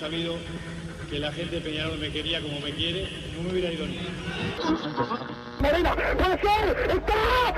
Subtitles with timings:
[0.00, 0.34] sabido
[1.10, 3.06] que la gente de Peñarol me quería como me quiere,
[3.36, 3.98] no me hubiera ido ni.
[5.60, 7.54] Marina, puede ser, está,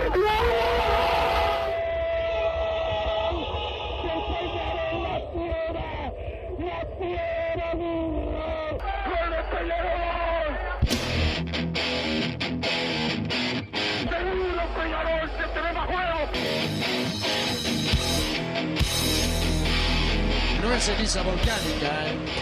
[20.62, 22.41] No es ceniza volcánica, ¿eh?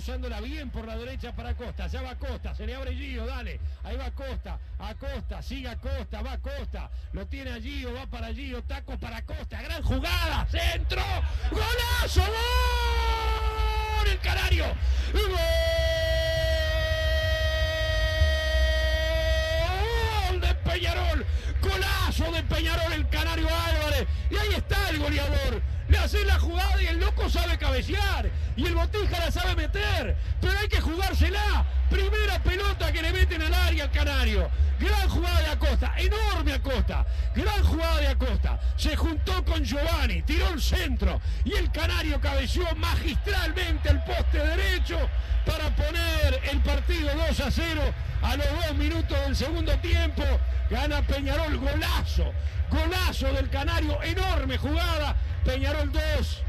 [0.00, 1.86] Cruzándola bien por la derecha para Costa.
[1.86, 3.60] Ya va Costa, se le abre Gio, dale.
[3.84, 6.90] Ahí va Costa, a Costa, sigue a Costa, va Costa.
[7.12, 9.60] Lo tiene a Gio, va para Gio, taco para Costa.
[9.60, 11.02] Gran jugada, centro,
[11.50, 14.08] golazo, gol.
[14.08, 14.64] El Canario.
[15.12, 15.89] Gol
[20.64, 21.26] Peñarol.
[21.60, 24.06] Golazo de Peñarol, el Canario Álvarez.
[24.30, 25.62] Y ahí está el goleador.
[25.88, 28.30] Le hace la jugada y el loco sabe cabecear.
[28.56, 30.16] Y el Botija la sabe meter.
[30.40, 31.66] Pero hay que jugársela.
[31.90, 34.48] Primera pelota que le meten al área al Canario.
[34.78, 35.92] Gran jugada de Acosta.
[35.96, 37.04] Enorme Acosta.
[37.34, 38.60] Gran jugada de Acosta.
[38.76, 40.22] Se juntó con Giovanni.
[40.22, 41.20] Tiró el centro.
[41.44, 44.96] Y el Canario cabeció magistralmente el poste derecho
[45.44, 47.82] para poner el partido 2 a 0
[48.22, 50.22] a los dos minutos del segundo tiempo.
[50.70, 51.56] Gana Peñarol.
[51.58, 52.32] Golazo.
[52.70, 54.02] Golazo del Canario.
[54.02, 55.16] Enorme jugada.
[55.44, 56.42] Peñarol 2,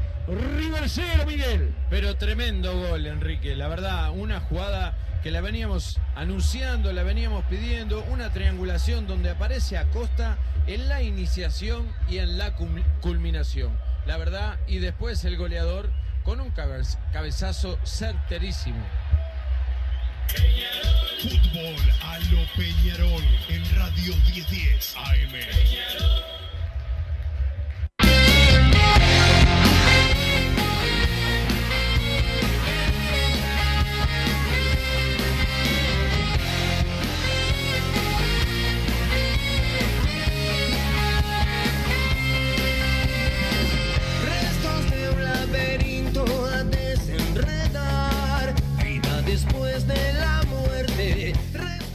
[0.58, 1.74] River 0, Miguel.
[1.90, 3.56] Pero tremendo gol, Enrique.
[3.56, 9.78] La verdad, una jugada que la veníamos anunciando, la veníamos pidiendo, una triangulación donde aparece
[9.78, 12.54] Acosta en la iniciación y en la
[13.00, 13.72] culminación.
[14.04, 15.90] La verdad, y después el goleador
[16.24, 18.84] con un cabez- cabezazo certerísimo.
[21.22, 26.31] Fútbol a lo Peñarol en Radio 1010 AM.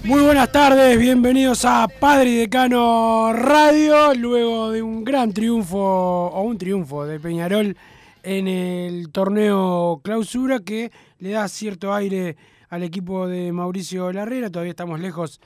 [0.08, 6.42] Muy buenas tardes, bienvenidos a Padre y Decano Radio, luego de un gran triunfo, o
[6.44, 7.76] un triunfo de Peñarol
[8.24, 12.38] en el torneo clausura que le da cierto aire
[12.70, 15.42] al equipo de Mauricio Larrera, todavía estamos lejos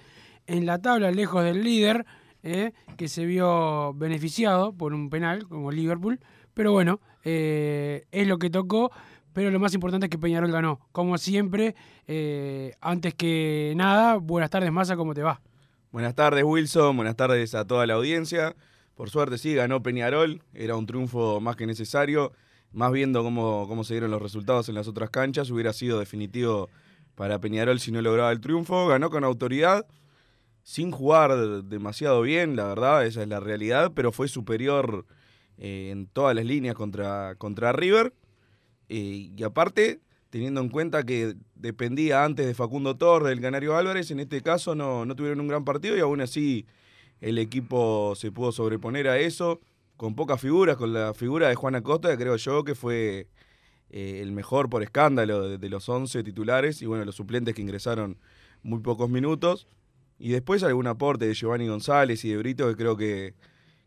[0.45, 2.05] en la tabla, lejos del líder,
[2.43, 6.19] eh, que se vio beneficiado por un penal como Liverpool,
[6.53, 8.91] pero bueno, eh, es lo que tocó,
[9.33, 10.79] pero lo más importante es que Peñarol ganó.
[10.91, 11.75] Como siempre,
[12.07, 15.41] eh, antes que nada, buenas tardes, Massa, ¿cómo te va?
[15.91, 16.95] Buenas tardes, Wilson.
[16.95, 18.55] Buenas tardes a toda la audiencia.
[18.95, 20.41] Por suerte, sí, ganó Peñarol.
[20.53, 22.31] Era un triunfo más que necesario.
[22.71, 26.69] Más viendo cómo, cómo se dieron los resultados en las otras canchas, hubiera sido definitivo
[27.15, 28.87] para Peñarol si no lograba el triunfo.
[28.87, 29.85] Ganó con autoridad,
[30.63, 35.05] sin jugar demasiado bien, la verdad, esa es la realidad, pero fue superior
[35.57, 38.13] eh, en todas las líneas contra, contra River.
[38.93, 44.11] Eh, y aparte, teniendo en cuenta que dependía antes de Facundo Torres, del Canario Álvarez,
[44.11, 46.65] en este caso no, no tuvieron un gran partido y aún así
[47.21, 49.61] el equipo se pudo sobreponer a eso,
[49.95, 53.29] con pocas figuras, con la figura de Juan Acosta, que creo yo que fue
[53.91, 57.61] eh, el mejor por escándalo de, de los 11 titulares y bueno, los suplentes que
[57.61, 58.17] ingresaron
[58.61, 59.67] muy pocos minutos.
[60.19, 63.35] Y después algún aporte de Giovanni González y de Brito que creo que,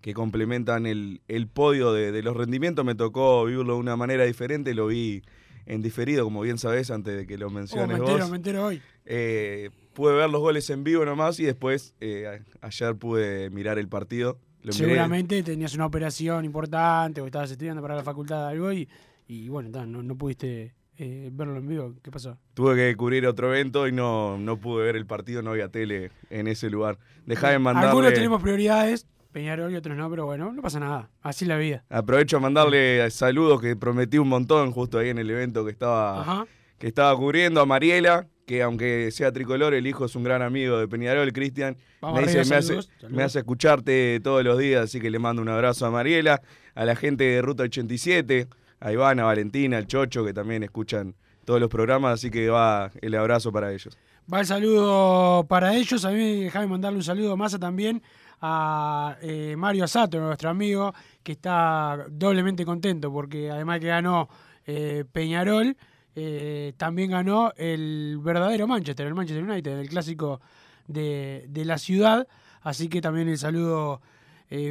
[0.04, 2.84] que complementan el, el podio de, de los rendimientos.
[2.84, 5.22] Me tocó vivirlo de una manera diferente, lo vi
[5.64, 8.30] en diferido, como bien sabés, antes de que lo Oh, menciones me entero, vos.
[8.30, 8.82] me entero hoy.
[9.06, 13.88] Eh, pude ver los goles en vivo nomás y después eh, ayer pude mirar el
[13.88, 14.38] partido.
[14.62, 18.86] Lo miré- Seguramente tenías una operación importante o estabas estudiando para la facultad algo y,
[19.26, 21.94] y bueno, no, no pudiste eh, verlo en vivo.
[22.02, 22.36] ¿Qué pasó?
[22.52, 26.10] Tuve que cubrir otro evento y no, no pude ver el partido, no había tele
[26.28, 26.98] en ese lugar.
[27.24, 27.88] Dejá de mandarle...
[27.88, 31.10] Algunos tenemos prioridades, Peñarol y otros no, pero bueno, no pasa nada.
[31.20, 31.82] Así es la vida.
[31.90, 36.20] Aprovecho a mandarle saludos que prometí un montón justo ahí en el evento que estaba,
[36.20, 36.46] Ajá.
[36.78, 40.78] que estaba cubriendo a Mariela, que aunque sea tricolor, el hijo es un gran amigo
[40.78, 41.76] de Peñarol, Cristian.
[42.00, 42.78] Vamos Me, dice, me, hace,
[43.08, 46.40] me hace escucharte todos los días, así que le mando un abrazo a Mariela.
[46.76, 48.46] a la gente de Ruta 87,
[48.78, 52.92] a Ivana, a Valentina, al Chocho, que también escuchan todos los programas, así que va
[53.02, 53.98] el abrazo para ellos.
[54.32, 56.04] Va el saludo para ellos.
[56.04, 58.00] A mí déjame mandarle un saludo a también
[58.40, 60.92] a eh, Mario Asato, nuestro amigo,
[61.22, 64.28] que está doblemente contento porque además que ganó
[64.66, 65.76] eh, Peñarol,
[66.14, 70.40] eh, también ganó el verdadero Manchester, el Manchester United, el clásico
[70.86, 72.26] de, de la ciudad.
[72.62, 74.00] Así que también el saludo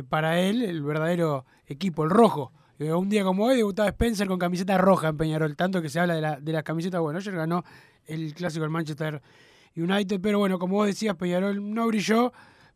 [0.10, 2.52] para él, el verdadero equipo, el rojo.
[2.80, 6.16] Un día como hoy debutaba Spencer con camiseta roja en Peñarol, tanto que se habla
[6.16, 7.02] de, la, de las camisetas.
[7.02, 7.64] Bueno, ayer ganó
[8.06, 9.22] el clásico del Manchester
[9.76, 12.34] United, pero bueno, como vos decías, Peñarol no brilló,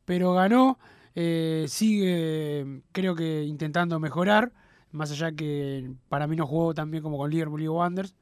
[0.07, 0.79] pero ganó.
[1.15, 4.53] Eh, sigue, creo que intentando mejorar,
[4.91, 8.15] más allá que para mí no jugó tan bien como con Liverpool y Wanderers.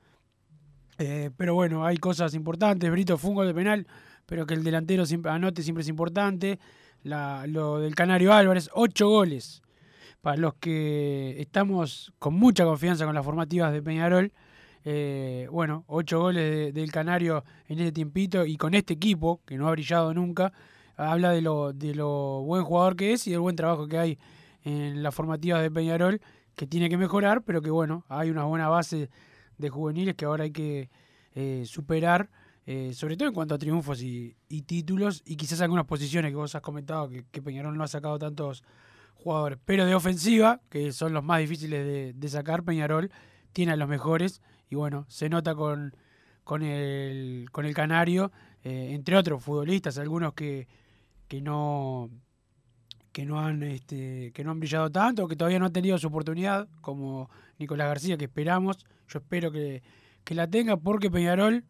[0.98, 2.90] Eh, pero bueno, hay cosas importantes.
[2.90, 3.86] Brito fue un gol de penal,
[4.26, 6.58] pero que el delantero anote siempre es importante.
[7.04, 9.62] La- lo del Canario Álvarez, ocho goles.
[10.22, 14.32] Para los que estamos con mucha confianza con las formativas de Peñarol,
[14.86, 19.56] eh, bueno, ocho goles de- del Canario en este tiempito y con este equipo, que
[19.58, 20.52] no ha brillado nunca,
[20.98, 24.20] habla de lo, de lo buen jugador que es y del buen trabajo que hay
[24.64, 26.22] en las formativas de Peñarol,
[26.56, 29.10] que tiene que mejorar, pero que bueno, hay una buena base
[29.58, 30.90] de juveniles que ahora hay que
[31.36, 32.30] eh, superar,
[32.66, 36.36] eh, sobre todo en cuanto a triunfos y, y títulos, y quizás algunas posiciones que
[36.36, 38.64] vos has comentado, que, Peñarol no ha sacado tantos
[39.14, 39.60] jugadores.
[39.66, 43.12] Pero de ofensiva, que son los más difíciles de, de sacar, Peñarol
[43.54, 45.96] tiene a los mejores, y bueno, se nota con,
[46.44, 48.32] con, el, con el Canario,
[48.64, 50.68] eh, entre otros futbolistas, algunos que,
[51.28, 52.10] que no
[53.12, 56.08] que no han este, que no han brillado tanto, que todavía no han tenido su
[56.08, 59.82] oportunidad, como Nicolás García, que esperamos, yo espero que,
[60.26, 61.64] que la tenga, porque Peñarol,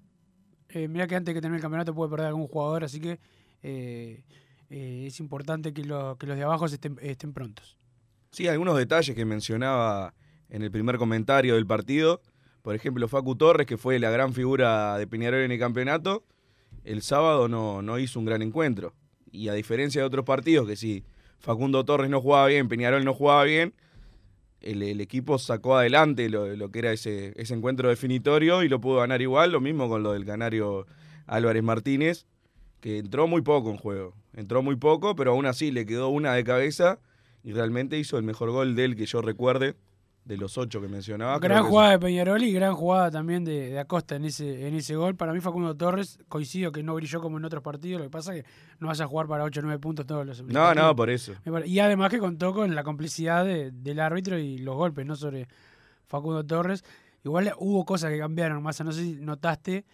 [0.70, 3.20] eh, mirá que antes que termine el campeonato puede perder algún jugador, así que
[3.62, 4.24] eh,
[4.72, 7.78] eh, es importante que, lo- que los de abajo estén, estén prontos.
[8.32, 10.16] Sí, algunos detalles que mencionaba
[10.50, 12.22] en el primer comentario del partido.
[12.64, 16.26] Por ejemplo, Facu Torres, que fue la gran figura de Peñarol en el campeonato,
[16.84, 18.96] el sábado no, no hizo un gran encuentro.
[19.32, 21.04] Y a diferencia de otros partidos, que si
[21.40, 23.74] Facundo Torres no jugaba bien, Peñarol no jugaba bien,
[24.62, 29.00] el, equipo sacó adelante lo, lo que era ese, ese encuentro definitorio y lo pudo
[29.00, 29.52] ganar igual.
[29.52, 30.88] Lo mismo con lo del canario
[31.28, 32.26] Álvarez Martínez,
[32.82, 34.16] que entró muy poco en juego.
[34.34, 37.00] Entró muy poco, pero aún así le quedó una de cabeza
[37.44, 39.76] y realmente hizo el mejor gol de él que yo recuerde,
[40.26, 41.38] de los ocho que mencionaba.
[41.40, 44.74] Gran que jugada de Peñarol y gran jugada también de, de Acosta en ese, en
[44.74, 45.16] ese gol.
[45.16, 48.36] Para mí Facundo Torres, coincido que no brilló como en otros partidos, lo que pasa
[48.36, 48.50] es que
[48.80, 51.34] no vas a jugar para 8 o 9 puntos todos los No, no, por eso.
[51.66, 55.48] Y además que contó con la complicidad de- del árbitro y los golpes, no sobre
[56.08, 56.84] Facundo Torres.
[57.24, 59.86] Igual hubo cosas que cambiaron, más no sé si notaste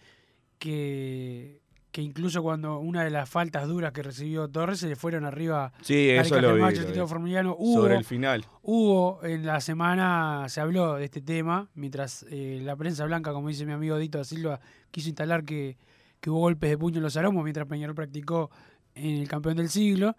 [0.59, 1.60] que,
[1.91, 5.73] que incluso cuando una de las faltas duras que recibió Torres se le fueron arriba
[5.81, 7.07] Sí, eso lo vi, Camacho, lo.
[7.07, 7.55] Formiliano.
[7.59, 8.45] Hubo, Sobre el final.
[8.61, 13.49] Hubo en la semana, se habló de este tema, mientras eh, la prensa blanca, como
[13.49, 14.59] dice mi amigo Dito da Silva,
[14.89, 15.77] quiso instalar que,
[16.21, 18.49] que hubo golpes de puño en los aromos mientras Peñarol practicó
[18.95, 20.15] en el campeón del siglo.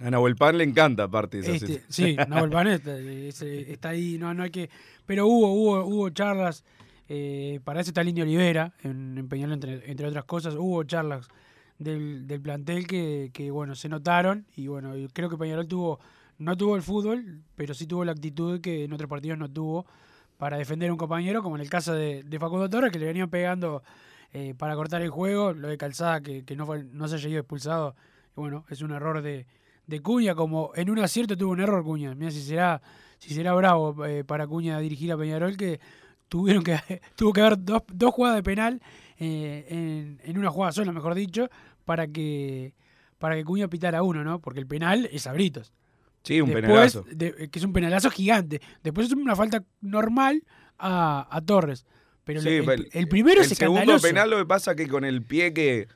[0.00, 1.38] A Nahuel Pan le encanta, aparte.
[1.40, 1.90] esa Este, situación.
[1.90, 4.68] sí, Nahuel Pan está, es- está ahí, no, no hay que.
[5.06, 6.64] Pero hubo, hubo, hubo charlas,
[7.08, 11.28] eh, para eso está Lindy Olivera, en, en entre, otras cosas, hubo charlas
[11.78, 16.00] del, plantel que, bueno, se notaron, y bueno, creo que Peñarol tuvo,
[16.38, 19.86] no tuvo el fútbol, pero sí tuvo la actitud que en otros partidos no tuvo
[20.36, 23.30] para defender a un compañero, como en el caso de, Facundo Torres, que le venían
[23.30, 23.82] pegando
[24.32, 27.96] eh, para cortar el juego, lo de Calzada, que, no, no se haya ido expulsado,
[28.36, 29.46] bueno, es un error de,
[29.88, 32.14] de Cuña, como en un acierto tuvo un error Cuña.
[32.14, 32.80] Mira si será,
[33.18, 35.80] si será bravo eh, para Cuña dirigir a Peñarol, que
[36.28, 36.78] tuvieron que
[37.16, 38.80] tuvo que haber dos, dos jugadas de penal
[39.18, 41.48] eh, en, en una jugada sola, mejor dicho,
[41.84, 42.74] para que
[43.18, 44.40] para que Cuña pitara uno, ¿no?
[44.40, 45.72] Porque el penal es a Britos.
[46.22, 47.04] Sí, un Después, penalazo.
[47.10, 48.60] de- que es un penalazo gigante.
[48.84, 50.44] Después es una falta normal
[50.78, 51.84] a, a Torres.
[52.24, 54.06] Pero Sí, el, el- el primero el es segundo escandaloso.
[54.06, 55.88] penal lo que pasa que con el pie que,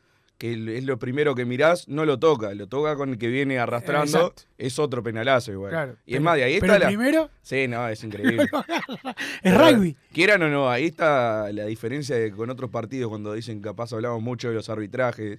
[0.42, 2.52] que es lo primero que mirás, no lo toca.
[2.52, 4.18] Lo toca con el que viene arrastrando.
[4.18, 4.42] Exacto.
[4.58, 5.70] Es otro penalazo igual.
[5.70, 6.88] Claro, y es pero- más, de ahí pero está el la...
[6.88, 8.49] primero- Sí, no, es increíble.
[9.44, 9.96] Es rugby.
[10.12, 14.20] Quieran o no, ahí está la diferencia de con otros partidos cuando dicen capaz hablamos
[14.20, 15.38] mucho de los arbitrajes.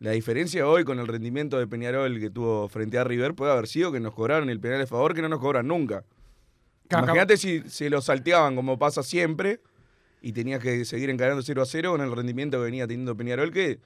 [0.00, 3.68] La diferencia hoy con el rendimiento de Peñarol que tuvo frente a River puede haber
[3.68, 6.02] sido que nos cobraron el penal de favor que no nos cobran nunca.
[6.90, 9.60] Imagínate si se lo salteaban como pasa siempre
[10.20, 13.52] y tenías que seguir encarando 0 a 0 con el rendimiento que venía teniendo Peñarol
[13.52, 13.78] que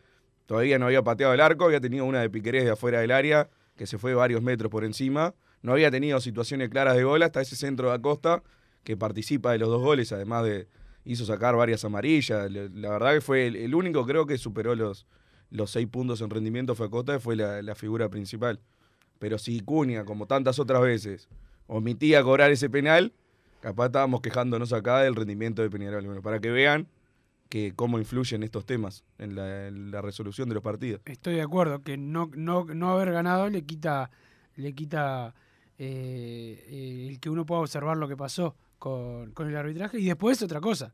[0.48, 3.50] todavía no había pateado el arco, había tenido una de Piquerés de afuera del área
[3.76, 7.42] que se fue varios metros por encima, no había tenido situaciones claras de gol hasta
[7.42, 8.42] ese centro de Acosta
[8.82, 10.66] que participa de los dos goles, además de
[11.04, 15.06] hizo sacar varias amarillas, la verdad que fue el, único creo que superó los,
[15.50, 18.58] los seis puntos en rendimiento fue Acosta, fue la, figura principal.
[19.18, 21.28] Pero si Cunha, como tantas otras veces,
[21.66, 23.12] omitía cobrar ese penal,
[23.60, 26.22] capaz estábamos quejándonos acá del rendimiento de Peñarol.
[26.22, 26.88] Para que vean
[27.48, 31.00] que cómo influyen estos temas en la, en la resolución de los partidos.
[31.06, 34.10] Estoy de acuerdo que no, no, no haber ganado le quita,
[34.56, 35.34] le quita
[35.78, 39.98] eh, eh, el que uno pueda observar lo que pasó con, con el arbitraje.
[39.98, 40.92] Y después otra cosa.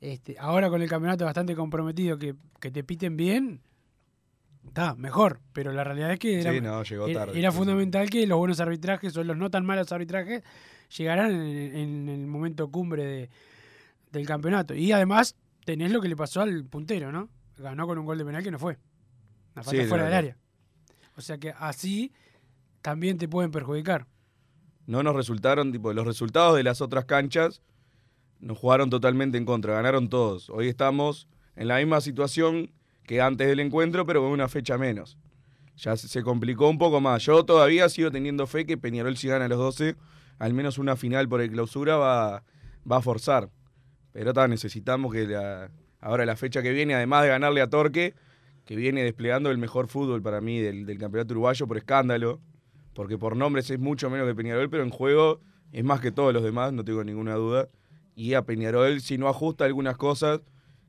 [0.00, 3.60] Este, ahora con el campeonato bastante comprometido, que, que te piten bien,
[4.66, 5.40] está mejor.
[5.52, 7.38] Pero la realidad es que era, Sí, no, llegó era- tarde.
[7.38, 7.58] era Sí, sí.
[7.58, 10.42] fundamental que los buenos arbitrajes o los no tan malos arbitrajes
[10.96, 13.30] llegaran en, en el momento cumbre de-
[14.12, 14.74] del campeonato.
[14.74, 15.34] Y además
[15.70, 17.28] tenés lo que le pasó al puntero, ¿no?
[17.58, 18.78] Ganó con un gol de penal que no fue.
[19.54, 20.36] Una falta Sí, fuera la del área.
[21.16, 22.12] O sea que así
[22.82, 24.06] también te pueden perjudicar.
[24.86, 27.62] no nos resultaron, tipo, los resultados de las otras canchas
[28.40, 30.50] nos jugaron totalmente en contra, ganaron todos.
[30.50, 32.72] Hoy estamos en la misma situación
[33.04, 35.16] que antes del encuentro, pero con una fecha menos.
[35.76, 37.22] Ya se- se complicó un poco más.
[37.24, 39.94] Yo todavía sigo teniendo fe que Peñarol si gana a los 12,
[40.40, 42.42] al menos una final por el clausura va,
[42.90, 43.48] va a forzar.
[44.12, 45.36] Pero ta, necesitamos que
[46.00, 48.14] ahora la fecha que viene, además de ganarle a Torque,
[48.64, 52.40] que viene desplegando el mejor fútbol para mí del, campeonato uruguayo por escándalo,
[52.94, 55.40] porque por nombres es mucho menos que Peñarol, pero en juego
[55.72, 57.68] es más que todos los demás, no tengo ninguna duda.
[58.14, 60.40] Y a Peñarol, si no ajusta algunas cosas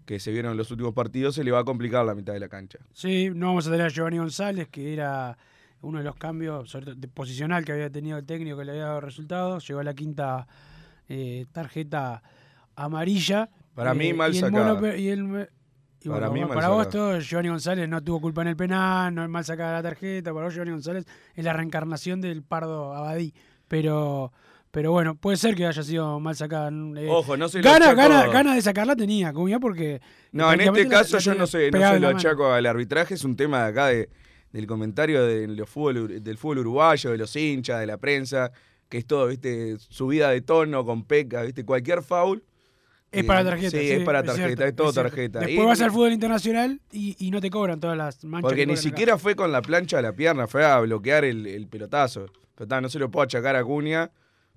[0.06, 2.40] que se vieron en los últimos partidos, se le va a complicar la mitad de
[2.40, 2.80] la cancha.
[2.94, 5.38] Sí, no vamos a tener a Giovanni González, que era
[5.82, 8.86] uno de los cambios sobre de posicional que había tenido el técnico que le había
[8.86, 9.68] dado resultados.
[9.68, 10.48] Llegó a la quinta
[11.08, 12.22] eh, tarjeta
[12.76, 13.50] amarilla.
[13.74, 14.74] Para mí, mal y el sacada.
[14.76, 15.50] mono y el-
[16.04, 18.56] y Para bueno, mí, para mal vos todo, Giovanni González no tuvo culpa en el
[18.56, 20.34] penal, no es mal sacada la tarjeta.
[20.34, 23.34] Para vos, Giovanni González es la reencarnación del Pardo Abadí.
[23.68, 24.34] Pero,
[24.72, 26.70] pero bueno, puede ser que haya sido mal sacada.
[26.98, 30.02] eh, Ojo, no se lo gana, achaco- gana, gana de sacarla tenía, Cuña, porque.
[30.32, 33.14] No, en este la- caso la yo no sé, no se lo achaco al arbitraje,
[33.14, 34.10] es un tema de acá de,
[34.52, 38.52] del comentario de los fútbol, del fútbol uruguayo, de los hinchas, de la prensa,
[38.90, 42.44] que es todo, viste, subida de tono con peca, viste, cualquier foul.
[43.12, 43.72] Es eh, para tarjeta.
[43.78, 45.10] Sí, es para tarjeta, cierto, es todo cierto.
[45.10, 45.40] tarjeta.
[45.40, 48.44] Después Y- vas al fútbol internacional y, y no te cobran todas las manchas.
[48.48, 48.82] Porque que ni acá.
[48.82, 52.28] siquiera fue con la plancha de la pierna, fue a bloquear el, el pelotazo.
[52.56, 54.12] Pero no se lo puedo achacar a Cunha,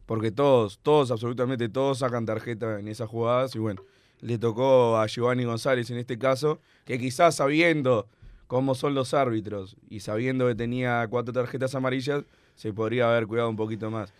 [0.06, 3.54] porque todos, todos, absolutamente todos sacan tarjeta en esas jugadas.
[3.56, 3.82] Y bueno,
[4.20, 8.06] le tocó a Giovanni González en este caso, que quizás sabiendo
[8.46, 12.22] cómo son los árbitros y sabiendo que tenía cuatro tarjetas amarillas,
[12.54, 14.12] se podría haber cuidado un poquito más.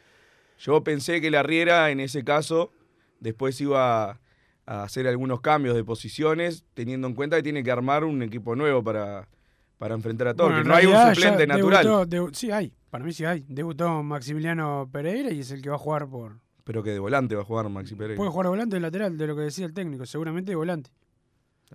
[0.58, 2.72] Yo pensé que la Riera en ese caso
[3.20, 4.18] después iba
[4.66, 8.54] a, hacer algunos cambios de posiciones, teniendo en cuenta que tiene que armar un equipo
[8.56, 9.28] nuevo para,
[9.78, 10.54] para enfrentar a Torque.
[10.54, 11.84] Bueno, en no hay un suplente natural.
[11.86, 12.72] debutó- debu- sí, hay.
[12.90, 13.44] Para mí sí hay.
[13.48, 16.38] Debutó Maximiliano Pereira y es el que va a jugar por.
[16.64, 18.16] Pero que de volante va a jugar Maxi Pereira.
[18.16, 20.06] Puede jugar de volante de lateral, de lo que decía el técnico.
[20.06, 20.90] Seguramente de volante.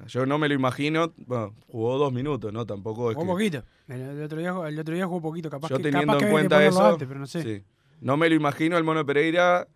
[0.07, 1.13] Yo no me lo imagino.
[1.17, 2.65] Bueno, jugó dos minutos, ¿no?
[2.65, 3.63] Tampoco es Jugó que- poquito.
[3.87, 5.49] El, el otro día, el otro día jugó poquito.
[5.49, 7.43] Capaz Yo que, teniendo capaz en que cuenta eso, antes, pero no sé.
[7.43, 7.63] sí.
[8.01, 9.67] no me lo imagino al Mono Pereira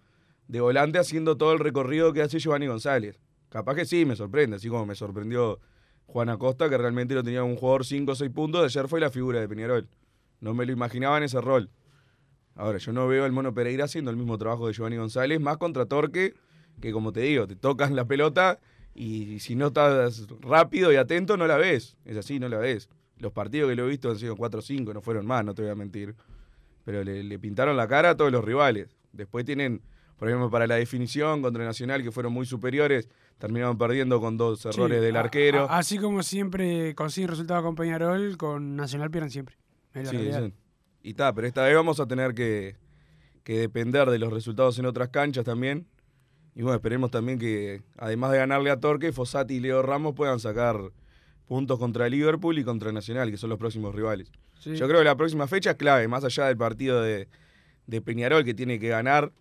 [0.47, 3.19] de volante haciendo todo el recorrido que hace Giovanni González.
[3.49, 5.59] Capaz que sí, me sorprende, así como me sorprendió
[6.05, 8.63] Juan Acosta, que realmente lo tenía un jugador 5 o 6 puntos.
[8.63, 9.87] Ayer fue la figura de Peñarol.
[10.39, 11.69] No me lo imaginaba en ese rol.
[12.55, 15.57] Ahora, yo no veo al Mono Pereira haciendo el mismo trabajo de Giovanni González, más
[15.57, 16.35] contra Torque,
[16.81, 18.59] que como te digo, te tocas la pelota
[18.93, 21.97] y si no estás rápido y atento, no la ves.
[22.05, 22.89] Es así, no la ves.
[23.17, 25.55] Los partidos que lo he visto han sido 4 o 5, no fueron más, no
[25.55, 26.15] te voy a mentir.
[26.83, 28.97] Pero le pintaron la cara a todos los rivales.
[29.13, 29.81] Después tienen,
[30.17, 34.65] por ejemplo, para la definición contra Nacional, que fueron muy superiores, terminaron perdiendo con dos
[34.65, 35.69] errores Sí, del arquero.
[35.69, 39.57] a- así como siempre consiguen resultados con Peñarol, con Nacional pierden siempre.
[39.93, 40.53] Es la Sí, sí.
[41.03, 42.75] Y está, pero esta vez vamos a tener que,
[43.43, 45.85] que depender de los resultados en otras canchas también.
[46.55, 50.39] Y bueno, esperemos también que, además de ganarle a Torque, Fossati y Leo Ramos puedan
[50.39, 50.77] sacar
[51.47, 54.31] puntos contra Liverpool y contra Nacional, que son los próximos rivales.
[54.59, 54.75] Sí.
[54.75, 57.27] Yo creo que la próxima fecha es clave, más allá del partido de,
[57.87, 59.33] de Peñarol que tiene que ganar.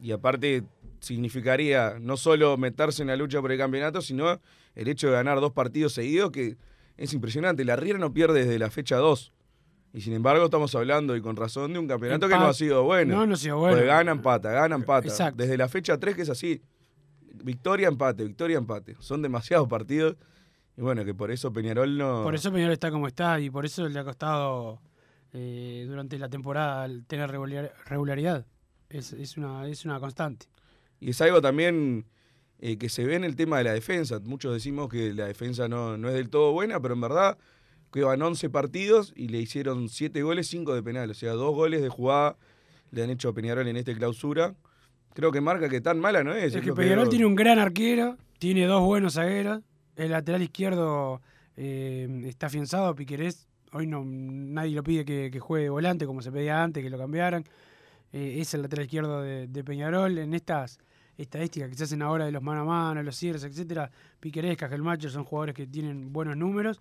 [0.00, 0.64] Y aparte
[1.00, 4.40] significaría no solo meterse en la lucha por el campeonato, sino
[4.74, 6.56] el hecho de ganar dos partidos seguidos, que
[6.96, 7.64] es impresionante.
[7.64, 9.32] La Riera no pierde desde la fecha 2.
[9.94, 12.82] Y sin embargo estamos hablando, y con razón, de un campeonato que no ha sido
[12.82, 13.16] bueno.
[13.16, 13.76] No, no ha sido bueno.
[13.76, 15.08] Porque gana, empata, gana, empata.
[15.08, 15.42] Exacto.
[15.42, 16.60] Desde la fecha 3 que es así.
[17.42, 18.96] Victoria, empate, victoria, empate.
[18.98, 20.16] Son demasiados partidos.
[20.76, 22.22] Y bueno, que por eso Peñarol no...
[22.22, 24.80] Por eso Peñarol está como está y por eso le ha costado
[25.32, 28.44] eh, durante la temporada tener regular- regularidad.
[28.88, 30.46] Es, es, una, es una constante.
[31.00, 32.06] Y es algo también
[32.58, 34.20] eh, que se ve en el tema de la defensa.
[34.24, 37.38] Muchos decimos que la defensa no, no es del todo buena, pero en verdad
[37.92, 41.10] que van 11 partidos y le hicieron 7 goles, 5 de penal.
[41.10, 42.36] O sea, dos goles de jugada
[42.90, 44.54] le han hecho a Peñarol en esta clausura.
[45.14, 46.44] Creo que marca que tan mala no es.
[46.44, 49.62] Es es que Peñarol tiene un gran arquero, tiene dos buenos zagueros.
[49.96, 51.22] El lateral izquierdo
[51.56, 53.48] eh, está afianzado, Piquerés.
[53.72, 56.98] Hoy no nadie lo pide que, que juegue volante como se pedía antes, que lo
[56.98, 57.44] cambiaran.
[58.12, 60.18] Eh, es el lateral izquierdo de, de Peñarol.
[60.18, 60.78] En estas
[61.18, 65.08] estadísticas que se hacen ahora de los mano a mano, los cierres, etcétera, Piquerés, Cajelmacho
[65.08, 66.80] son jugadores que tienen buenos números.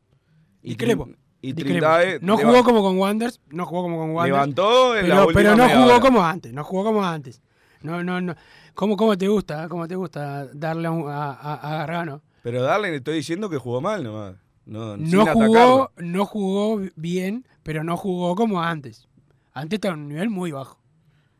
[0.62, 0.76] Y.
[0.78, 1.54] Trin- y.
[1.54, 4.34] Trindae No jugó como con Wanders, no jugó como con Wanders.
[4.36, 6.00] Levantó en la pero, última pero no jugó hora.
[6.00, 7.42] como antes, no jugó como antes.
[7.82, 8.34] No, no, no.
[8.76, 9.68] ¿Cómo, cómo te gusta?
[9.68, 12.22] ¿Cómo te gusta darle a Gargano?
[12.44, 14.36] Pero Darle le estoy diciendo que jugó mal nomás.
[14.66, 15.92] No, No jugó, atacarlo.
[15.98, 19.08] no jugó bien, pero no jugó como antes.
[19.54, 20.80] Antes estaba en un nivel muy bajo.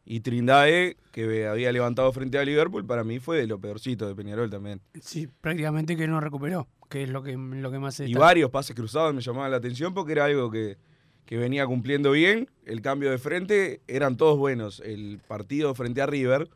[0.06, 4.16] Y Trindae, que había levantado frente a Liverpool, para mí fue de lo peorcito de
[4.16, 4.82] Peñarol también.
[5.00, 8.50] Sí, prácticamente que no recuperó, que es lo que, lo que más se Y varios
[8.50, 10.78] pases cruzados me llamaban la atención porque era algo que,
[11.26, 12.50] que venía cumpliendo bien.
[12.66, 14.82] El cambio de frente eran todos buenos.
[14.82, 16.50] El partido frente a River,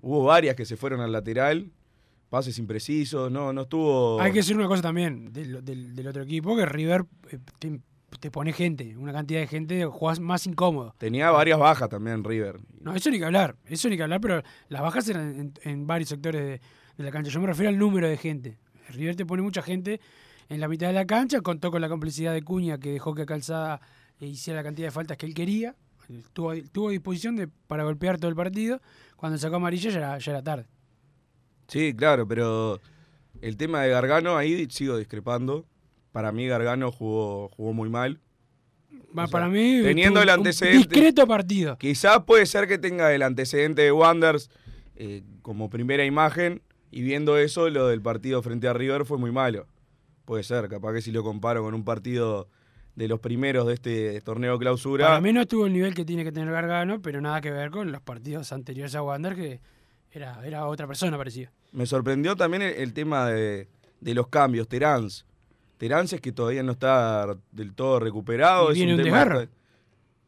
[0.00, 1.72] hubo varias que se fueron al lateral,
[2.30, 4.20] pases imprecisos, no, no estuvo...
[4.20, 7.80] Hay que decir una cosa también del, del- del otro equipo, que River eh, te,
[8.18, 10.94] te pone gente, una cantidad de gente, jugás más incómodo.
[10.96, 12.60] Tenía varias bajas también River.
[12.80, 15.86] No, eso ni que hablar, eso ni que hablar, pero las bajas eran en, en
[15.86, 16.60] varios sectores de,
[16.96, 17.30] de la cancha.
[17.30, 18.58] Yo me refiero al número de gente.
[18.90, 20.00] River te pone mucha gente
[20.48, 23.26] en la mitad de la cancha, contó con la complicidad de Cuña, que dejó que
[23.26, 23.80] Calzada
[24.20, 25.74] eh, hiciera la cantidad de faltas que él quería.
[26.32, 28.80] Tuvo, tuvo disposición de, para golpear todo el partido.
[29.16, 30.66] Cuando sacó amarilla ya era, ya era tarde.
[31.70, 32.80] Sí, claro, pero
[33.40, 35.64] el tema de Gargano, ahí sigo discrepando.
[36.12, 38.20] Para mí Gargano jugó, jugó muy mal.
[39.16, 40.78] Va, O sea, para mí, teniendo el un antecedente.
[40.88, 41.78] discreto partido.
[41.78, 44.50] Quizás puede ser que tenga el antecedente de Wanders
[44.96, 49.30] eh, como primera imagen y viendo eso, lo del partido frente a River fue muy
[49.30, 49.66] malo.
[50.24, 52.48] Puede ser, capaz que si lo comparo con un partido
[52.96, 55.06] de los primeros de este torneo clausura.
[55.06, 57.70] Para mí no estuvo el nivel que tiene que tener Gargano, pero nada que ver
[57.70, 59.60] con los partidos anteriores a Wander, que
[60.12, 61.52] era, era otra persona, parecía.
[61.72, 63.68] Me sorprendió también el, el tema de,
[64.00, 65.24] de los cambios, Terans.
[65.78, 68.70] Terans es que todavía no está del todo recuperado.
[68.70, 69.48] Y es un tema.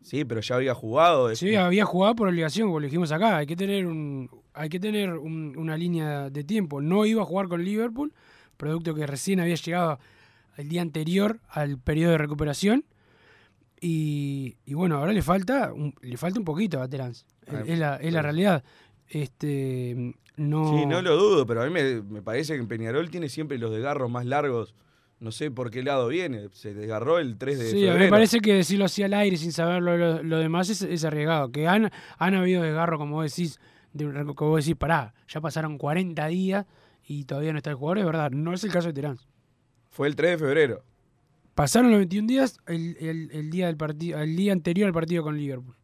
[0.01, 1.31] Sí, pero ya había jugado.
[1.31, 3.37] es- Sí, había jugado por obligación, como lo dijimos acá.
[3.39, 6.81] Hay que tener un, hay que tener un- una línea de tiempo.
[6.81, 8.13] No iba a jugar con Liverpool,
[8.57, 9.99] producto que recién había llegado
[10.57, 12.85] el día anterior al periodo de recuperación.
[13.81, 17.27] Y, y bueno, ahora le falta un, le falta un poquito a Terans.
[17.47, 18.65] Es, Ah, es la, es la realidad.
[19.09, 20.79] Este no.
[20.79, 23.59] Sí, no lo dudo, pero a mí me, me parece que en Peñarol tiene siempre
[23.59, 24.75] los desgarros más largos.
[25.21, 26.49] No sé por qué lado viene.
[26.53, 28.05] Se desgarró el 3 de Sí, a mí febrero.
[28.07, 31.53] me parece que decirlo así al aire sin saber lo, demás es, es arriesgado.
[31.53, 33.61] Que han, han habido desgarros, como vos decís,
[33.93, 36.67] de, como vos decís, pará, ya pasaron 40 días
[37.07, 38.31] y todavía no está el jugador, es verdad.
[38.33, 39.19] No es el caso de Terán.
[39.91, 40.83] Fue el 3 de febrero.
[41.55, 45.23] Pasaron los 21 días el, el- el día del partido, el día anterior al partido
[45.23, 45.77] con Liverpool.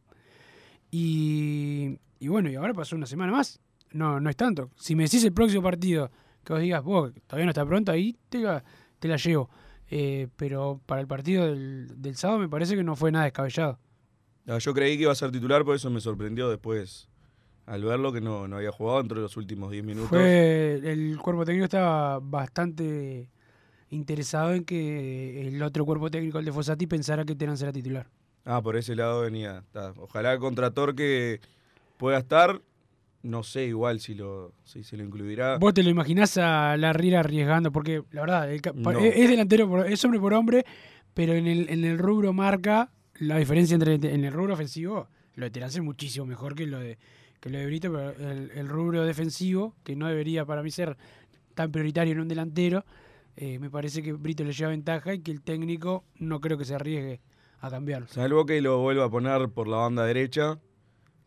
[0.91, 3.61] Y, y bueno, y ahora pasó una semana más.
[3.92, 4.70] No, no es tanto.
[4.77, 6.11] Si me decís el próximo partido,
[6.44, 8.62] que vos digas, vos, todavía no está pronto, ahí te la,
[8.98, 9.51] te la llevo.
[9.90, 13.79] Eh, pero para el partido del, del sábado me parece que no fue nada descabellado.
[14.44, 17.09] No, yo creí que iba a ser titular, por eso me sorprendió después
[17.68, 20.09] al verlo que no, no había jugado entre los últimos 10 minutos.
[20.09, 23.29] Fue, el cuerpo técnico estaba bastante
[23.90, 28.09] interesado en que el otro cuerpo técnico, el de Fossati, pensara que Terán será titular.
[28.46, 29.59] Ah, por ese lado venía.
[29.59, 29.92] Está.
[29.98, 31.40] Ojalá contra Torque
[31.98, 32.62] pueda estar.
[33.23, 35.59] No sé igual si lo si se lo incluirá.
[35.59, 37.73] ¿Vos te lo imaginás a Larriera arriesgando?
[37.73, 38.91] Porque la verdad, el No.
[39.01, 40.65] es, delantero, por- es hombre por hombre,
[41.15, 45.45] pero en el, en el rubro marca, la diferencia entre en el rubro ofensivo, lo
[45.47, 46.97] de Terán es muchísimo mejor que lo de
[47.41, 50.97] que lo de Brito, pero el, el rubro defensivo, que no debería para mí ser
[51.55, 52.85] tan prioritario en un delantero,
[53.37, 56.65] eh, me parece que Brito le lleva ventaja y que el técnico no creo que
[56.65, 57.21] se arriesgue
[57.61, 58.09] a cambiarlo.
[58.09, 60.59] Salvo que lo vuelva a poner por la banda derecha,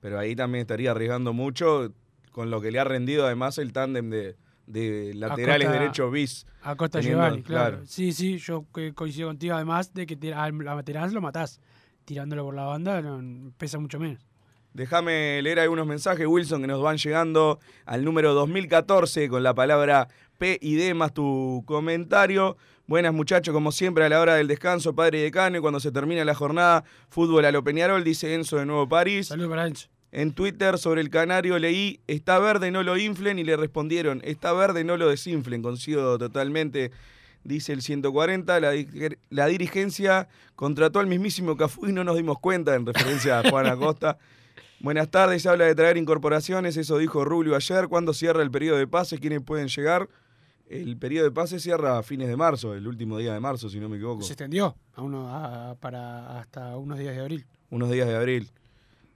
[0.01, 1.93] pero ahí también estaría arriesgando mucho
[2.31, 4.35] con lo que le ha rendido además el tándem de,
[4.67, 6.45] de laterales Acosta- derechos bis.
[6.61, 7.81] Acosta teniendo- Giovanni, claro.
[7.85, 11.59] Sí, sí, yo que coincido contigo además de que a Terán lo matás.
[12.03, 14.25] Tirándolo por la banda no, pesa mucho menos.
[14.73, 20.07] Déjame leer algunos mensajes, Wilson, que nos van llegando al número 2014 con la palabra
[20.37, 22.55] P y D más tu comentario.
[22.91, 25.93] Buenas muchachos, como siempre a la hora del descanso, padre y decano, y cuando se
[25.93, 29.27] termina la jornada, fútbol a lo Peñarol, dice Enzo de Nuevo París.
[29.27, 29.87] Saludos para Enzo.
[30.11, 34.51] En Twitter sobre el canario leí, está verde, no lo inflen, y le respondieron, está
[34.51, 35.61] verde, no lo desinflen.
[35.61, 36.91] Coincido totalmente,
[37.45, 38.59] dice el 140.
[38.59, 38.73] La,
[39.29, 40.27] la dirigencia
[40.57, 44.17] contrató al mismísimo Cafú y no nos dimos cuenta, en referencia a Juan Acosta.
[44.81, 47.87] Buenas tardes, se habla de traer incorporaciones, eso dijo Rubio ayer.
[47.87, 49.21] ¿Cuándo cierra el periodo de pases?
[49.21, 50.09] ¿Quiénes pueden llegar?
[50.71, 53.79] El periodo de pases cierra a fines de marzo, el último día de marzo, si
[53.79, 54.21] no me equivoco.
[54.23, 57.45] Se extendió a uno, a- para hasta unos días de abril.
[57.69, 58.49] unos días de abril.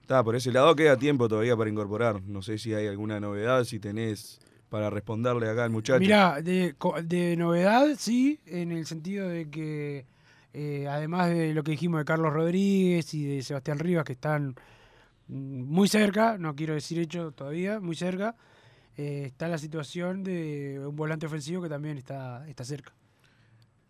[0.02, 2.22] Está, por ese lado queda tiempo todavía para incorporar.
[2.24, 4.40] No sé si hay alguna novedad, si tenés
[4.70, 6.00] para responderle acá al muchacho.
[6.00, 10.06] Mira, de, de novedad, sí, en el sentido de que
[10.54, 14.56] eh, además de lo que dijimos de Carlos Rodríguez y de Sebastián Rivas, que están
[15.28, 18.36] mm, muy cerca, no quiero decir hecho todavía, muy cerca,
[18.98, 22.94] eh, está la situación de un volante ofensivo que también está, está cerca.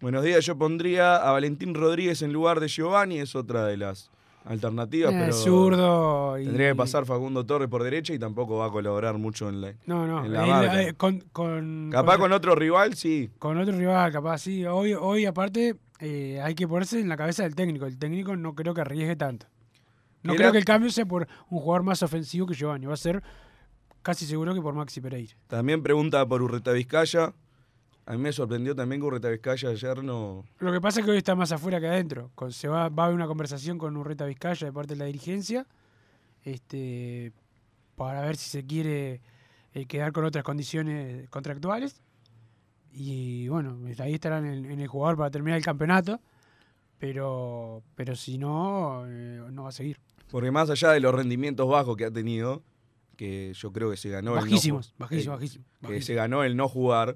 [0.01, 4.11] Buenos días, yo pondría a Valentín Rodríguez en lugar de Giovanni, es otra de las
[4.43, 8.67] alternativas, Eh, pero zurdo y- tendría que pasar Facundo Torres por derecha y tampoco va
[8.67, 10.81] a colaborar mucho en la, No, no, en la él, marca.
[10.83, 13.31] eh, con, con- Capaz con- con otro rival, sí.
[13.39, 14.65] Con otro rival, capaz, sí.
[14.65, 17.85] Hoy, hoy aparte, eh, hay que ponerse en la cabeza del técnico.
[17.87, 19.47] El técnico no creo que arriesgue tanto.
[20.21, 22.85] No Era- creo que el cambio sea por un jugador más ofensivo que Giovanni.
[22.85, 23.23] Va a ser
[24.05, 25.33] casi seguro que por Maxi Pereira.
[25.47, 27.33] También pregunta por Urreta Vizcaya.
[28.05, 30.45] A mí me sorprendió también que Urreta Vizcaya ayer no...
[30.59, 32.29] Lo que pasa es que hoy está más afuera que adentro.
[32.49, 35.65] Se va, va a haber una conversación con Urreta Vizcaya de parte de la dirigencia
[36.43, 37.33] este,
[37.95, 39.21] para ver si se quiere
[39.73, 41.99] eh, quedar con otras condiciones contractuales.
[42.91, 46.19] Y bueno, ahí estarán en, en el jugador para terminar el campeonato.
[46.99, 49.99] Pero, pero si no, eh, no va a seguir.
[50.29, 52.61] Porque más allá de los rendimientos bajos que ha tenido,
[53.15, 56.05] que yo creo que se ganó el no Bajísimos, ju- bajísimos, eh, bajísimos, Que bajísimos.
[56.05, 57.15] se ganó el no jugar.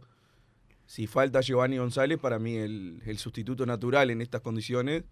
[0.85, 5.03] Si falta Giovanni González, para mí el, el sustituto natural en estas condiciones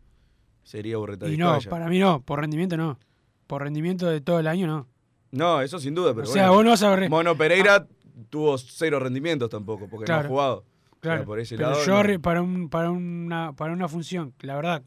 [0.63, 2.97] sería Borreta Y no, para mí no, por rendimiento no.
[3.45, 4.87] Por rendimiento de todo el año no.
[5.31, 7.87] No, eso sin duda, pero O sea, bueno, vos no vas a ver- Mono Pereira
[8.29, 10.57] tuvo cero rendimientos tampoco, porque no ha jugado.
[10.57, 11.85] O sea, Claro, por ese pero lado.
[11.85, 12.21] yo no.
[12.21, 14.83] para, un, para, una, para una función, la verdad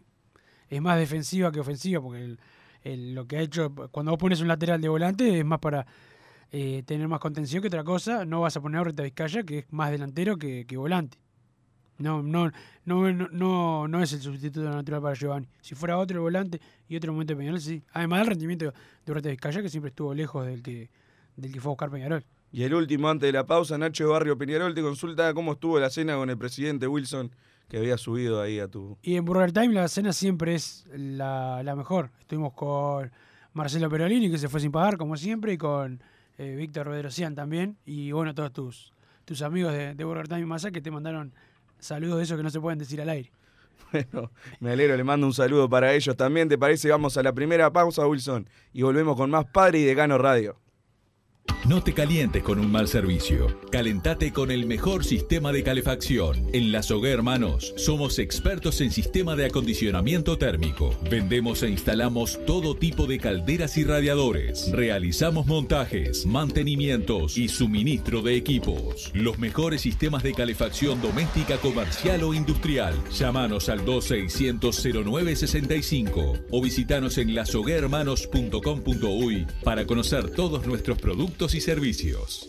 [0.68, 2.40] es más defensiva que ofensiva, porque el-
[2.84, 5.86] el- lo que ha hecho, cuando vos pones un lateral de volante es más para
[6.52, 9.58] eh, tener más contención que otra cosa, no vas a poner a Reta Vizcaya, que
[9.58, 11.16] es más delantero que, volante.
[11.98, 12.50] No, no,
[12.86, 15.46] no, no, no, es el sustituto natural para Giovanni.
[15.60, 17.82] Si fuera otro volante y otro momento de Peñarol, sí.
[17.92, 18.72] Además del rendimiento
[19.04, 20.90] de Reta Vizcaya, que siempre estuvo lejos del que,
[21.36, 22.24] del que fue a buscar Peñarol.
[22.52, 25.90] Y el último, antes de la pausa, Nacho Barrio Peñarol te consulta cómo estuvo la
[25.90, 27.30] cena con el presidente Wilson,
[27.70, 28.98] que había subido ahí a tu.
[29.00, 32.10] Y en Burger Time la cena siempre es la, la mejor.
[32.18, 33.10] Estuvimos con
[33.52, 36.02] Marcelo Perolini, que se fue sin pagar, como siempre, y con
[36.36, 37.78] eh, Víctor Rodrosian también.
[37.86, 38.92] Y bueno, todos tus,
[39.24, 41.32] tus amigos de, de Burger Time y Masa que te mandaron
[41.78, 43.30] saludos de esos que no se pueden decir al aire.
[43.92, 44.30] Bueno,
[44.60, 46.48] me alegro, le mando un saludo para ellos también.
[46.48, 46.88] ¿Te parece?
[46.90, 50.60] Vamos a la primera pausa, Wilson, y volvemos con más Padre y Decano Radio.
[51.68, 53.60] No te calientes con un mal servicio.
[53.70, 56.48] Calentate con el mejor sistema de calefacción.
[56.54, 60.98] En La Sogué Hermanos somos expertos en sistema de acondicionamiento térmico.
[61.10, 64.72] Vendemos e instalamos todo tipo de calderas y radiadores.
[64.72, 69.10] Realizamos montajes, mantenimientos y suministro de equipos.
[69.12, 72.94] Los mejores sistemas de calefacción doméstica, comercial o industrial.
[73.12, 82.48] Llámanos al 2600-0965 o visitanos en lasoguermanos.com.uy para conocer todos nuestros productos y servicios.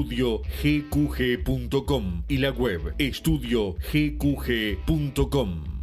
[0.09, 5.80] gqg.com y la web estudiogqg.com.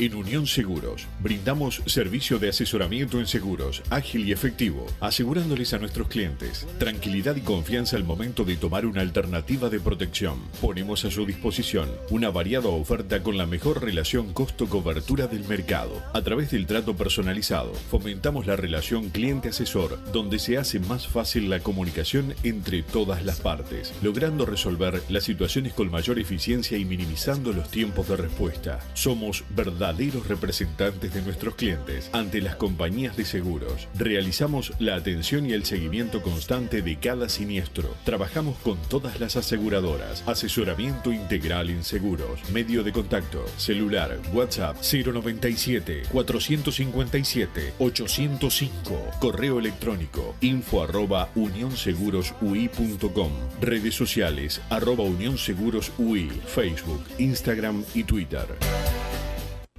[0.00, 6.06] En Unión Seguros brindamos servicio de asesoramiento en seguros ágil y efectivo, asegurándoles a nuestros
[6.06, 10.38] clientes tranquilidad y confianza al momento de tomar una alternativa de protección.
[10.60, 16.00] Ponemos a su disposición una variada oferta con la mejor relación costo-cobertura del mercado.
[16.14, 21.58] A través del trato personalizado, fomentamos la relación cliente-asesor, donde se hace más fácil la
[21.58, 27.68] comunicación entre todas las partes, logrando resolver las situaciones con mayor eficiencia y minimizando los
[27.68, 28.78] tiempos de respuesta.
[28.94, 29.42] Somos
[29.88, 33.88] verdaderos representantes de nuestros clientes ante las compañías de seguros.
[33.94, 37.94] Realizamos la atención y el seguimiento constante de cada siniestro.
[38.04, 40.22] Trabajamos con todas las aseguradoras.
[40.26, 42.38] Asesoramiento integral en seguros.
[42.52, 43.46] Medio de contacto.
[43.56, 44.18] Celular.
[44.34, 49.10] WhatsApp 097 457 805.
[49.20, 53.32] Correo electrónico info arroba unionsegurosui.com.
[53.62, 56.28] Redes sociales arroba unionsegurosui.
[56.46, 58.97] Facebook, Instagram y Twitter.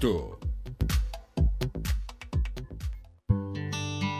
[0.00, 0.38] Cristo.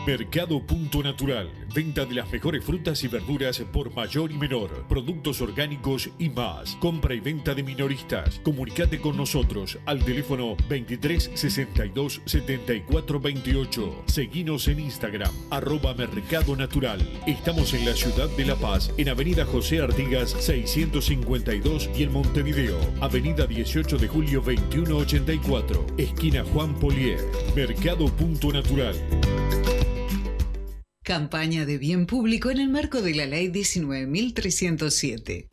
[0.06, 1.50] Mercado Punto Natural.
[1.74, 4.86] Venta de las mejores frutas y verduras por mayor y menor.
[4.88, 6.74] Productos orgánicos y más.
[6.76, 8.40] Compra y venta de minoristas.
[8.42, 14.04] Comunicate con nosotros al teléfono 23 62 74 28.
[14.06, 17.06] Seguinos en Instagram, arroba Mercado Natural.
[17.26, 22.78] Estamos en la ciudad de La Paz, en Avenida José Artigas 652 y en Montevideo,
[23.02, 27.20] Avenida 18 de Julio 2184, esquina Juan Polier.
[27.54, 28.96] Mercado Punto Natural.
[31.10, 35.48] Campaña de bien público en el marco de la Ley 19.307.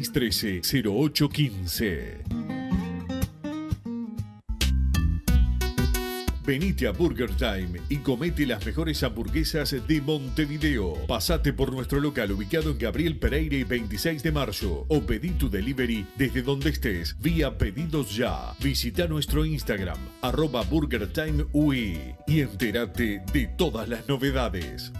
[0.01, 2.51] 0613 0815.
[6.43, 10.95] Venite a Burger Time y comete las mejores hamburguesas de Montevideo.
[11.07, 15.49] Pasate por nuestro local ubicado en Gabriel Pereira y 26 de marzo o pedí tu
[15.49, 18.53] delivery desde donde estés vía pedidos ya.
[18.59, 21.45] Visita nuestro Instagram arroba Burger Time
[22.27, 24.91] y entérate de todas las novedades.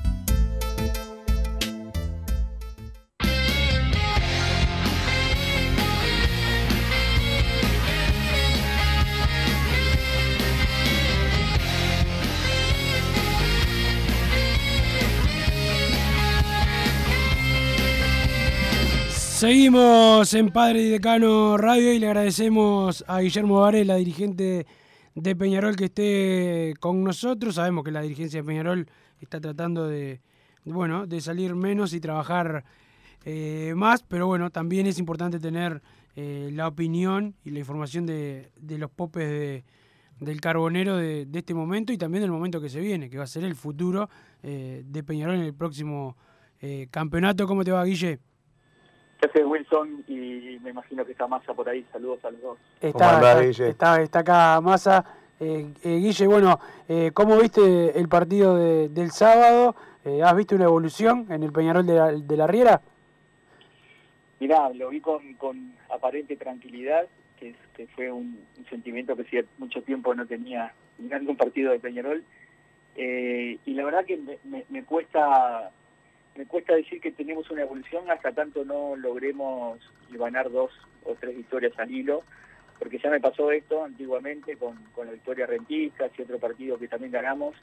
[19.42, 24.68] Seguimos en Padre y Decano Radio y le agradecemos a Guillermo Varela, dirigente
[25.16, 27.56] de Peñarol, que esté con nosotros.
[27.56, 28.88] Sabemos que la dirigencia de Peñarol
[29.20, 30.22] está tratando de,
[30.64, 32.66] bueno, de salir menos y trabajar
[33.26, 35.82] eh, más, pero bueno, también es importante tener
[36.16, 39.64] eh, la opinión y la información de, los popes de,
[40.20, 43.24] del carbonero de, de, este momento y también del momento que se viene, que va
[43.24, 44.08] a ser el futuro
[44.44, 46.16] eh, de Peñarol en el próximo
[46.92, 47.48] campeonato.
[47.48, 48.20] ¿Cómo te va, Guille?
[49.22, 50.04] ¿Qué Wilson?
[50.08, 51.86] Y me imagino que está Massa por ahí.
[51.92, 52.58] Saludos a los dos.
[52.82, 55.06] Está, está, está, acá Massa.
[55.40, 59.76] Eh, eh, Guille, bueno, eh, ¿cómo viste el partido de, del sábado?
[60.06, 62.82] Eh, ¿Has visto una evolución en el Peñarol de la, de la Riera?
[64.40, 67.06] Mirá, lo vi con, con aparente tranquilidad,
[67.40, 71.38] que, es, que fue un, un, sentimiento que hacía mucho tiempo no tenía mirando un
[71.38, 72.24] partido de Peñarol.
[72.96, 75.72] y la verdad que me, me, me cuesta
[76.36, 80.72] me cuesta decir que tenemos una evolución hasta tanto no logremos ganar dos
[81.04, 82.24] o tres victorias al hilo,
[82.80, 86.88] porque ya me pasó esto antiguamente con, con la victoria rentista y otro partido que
[86.88, 87.56] también ganamos,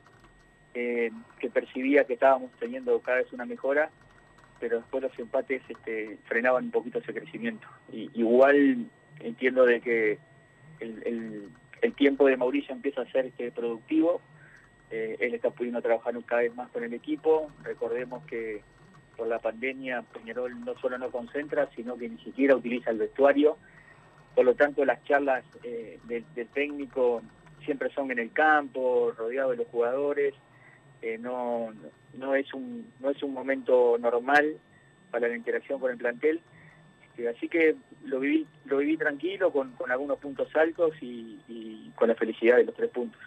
[0.74, 3.90] eh, que percibía que estábamos teniendo cada vez una mejora,
[4.61, 7.66] pero después los empates este, frenaban un poquito ese crecimiento.
[7.92, 8.87] Y, igual
[9.20, 10.18] entiendo de que
[10.81, 11.50] el,
[11.83, 14.20] el, tiempo de Mauricio empieza a ser este, productivo,
[14.90, 17.51] eh, él está pudiendo trabajar cada vez más con el equipo.
[17.62, 18.62] Recordemos que
[19.16, 23.59] por la pandemia Peñarol no solo no concentra, sino que ni siquiera utiliza el vestuario.
[24.35, 26.24] Por lo tanto, las charlas eh, del,
[26.55, 27.22] técnico
[27.64, 30.35] siempre son en el campo, rodeado de los jugadores.
[31.03, 31.68] Eh, no,
[32.14, 34.57] no, es un, no es un momento normal
[35.11, 36.40] para la interacción con el plantel.
[37.35, 37.74] Así que
[38.05, 42.77] lo viví, lo viví tranquilo, con, algunos puntos altos y con la felicidad de los
[42.77, 43.20] tres puntos.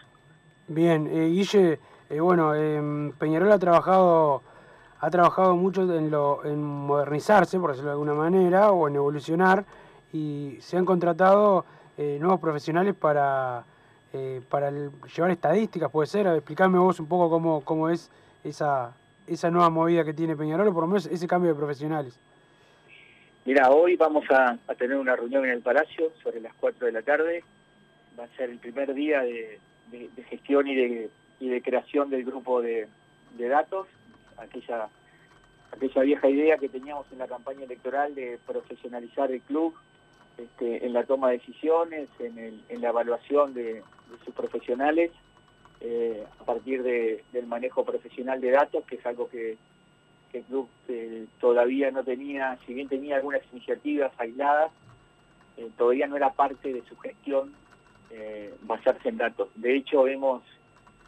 [0.74, 1.80] Bien, eh, Guille,
[2.10, 4.42] eh, bueno, eh, Peñarol ha trabajado,
[5.02, 9.66] ha trabajado mucho en, lo, en modernizarse, por decirlo de alguna manera, o en evolucionar,
[10.14, 11.66] y se han contratado
[11.98, 13.66] eh, nuevos profesionales para,
[14.14, 16.26] eh, para llevar estadísticas, puede ser.
[16.28, 18.10] Explícame vos un poco cómo, cómo es
[18.46, 18.94] esa,
[19.28, 22.18] esa nueva movida que tiene Peñarol, o por lo menos ese cambio de profesionales.
[23.44, 26.94] Mira, hoy vamos a, a tener una reunión en el Palacio sobre las 4 de
[26.94, 27.44] la tarde.
[28.18, 29.60] Va a ser el primer día de
[29.92, 32.88] de, gestión y de, y de creación del grupo de,
[33.38, 33.88] datos,
[34.38, 34.90] aquella,
[35.72, 39.74] aquella vieja idea que teníamos en la campaña electoral de profesionalizar el club
[40.38, 43.84] este, en la toma de decisiones, en, la evaluación de,
[44.26, 45.12] sus profesionales,
[45.80, 49.58] eh, a partir de, del manejo profesional de datos, que es algo que,
[50.32, 54.72] que el club eh, todavía no tenía, si bien tenía algunas iniciativas aisladas,
[55.58, 57.54] eh, todavía no era parte de su gestión
[58.12, 59.50] eh, basarse en datos.
[59.56, 60.44] De hecho, hemos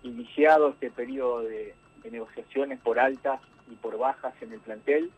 [0.03, 1.75] iniciado este periodo de,
[2.09, 3.39] negociaciones por altas
[3.71, 5.09] y por bajas en el plantel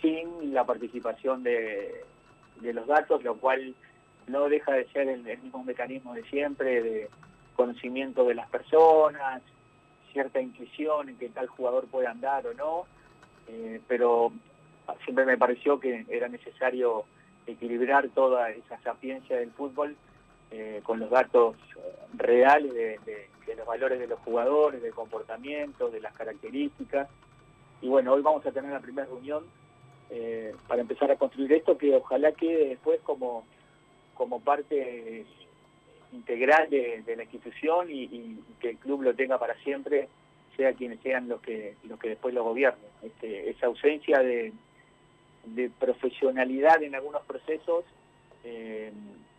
[0.00, 2.04] sin la participación de,
[2.60, 3.74] los datos, lo cual
[4.28, 7.10] no deja de ser el, el, mismo mecanismo de siempre, de
[7.56, 9.42] conocimiento de las personas,
[10.12, 12.86] cierta intuición en que tal jugador puede andar o no,
[13.48, 14.32] eh, pero
[15.04, 17.04] siempre me pareció que era necesario
[17.46, 19.96] equilibrar toda esa sapiencia del fútbol
[20.56, 21.56] eh, con los datos
[22.16, 27.08] reales de, los valores de los jugadores, del comportamiento, de las características.
[27.82, 29.44] Y bueno, hoy vamos a tener la primera reunión
[30.10, 33.44] eh, para empezar a construir esto que ojalá quede después como,
[34.14, 35.26] como parte
[36.12, 40.08] integral de, la institución y, que el club lo tenga para siempre,
[40.56, 42.90] sea quienes sean los que, los que después lo gobiernen.
[43.02, 44.52] Este, esa ausencia de,
[45.80, 47.84] profesionalidad en algunos procesos
[48.44, 48.92] eh,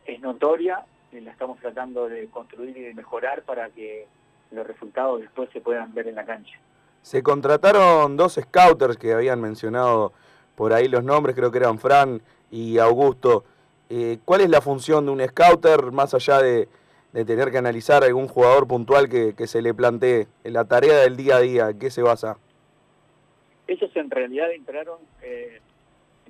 [0.05, 0.85] es notoria
[1.21, 4.07] la estamos tratando de construir y de mejorar para que
[4.51, 6.57] los resultados después se puedan ver en la cancha.
[7.01, 10.13] Se contrataron dos scouters que habían mencionado
[10.55, 13.43] por ahí los nombres, creo que eran Fran y Augusto.
[13.89, 16.67] Eh, ¿Cuál es la función de un scouter más allá de,
[17.13, 20.97] de tener que analizar algún jugador puntual que, que, se le plantee en la tarea
[21.01, 21.69] del día a día?
[21.69, 22.37] ¿En qué se basa?
[23.67, 25.59] Ellos en realidad entraron eh,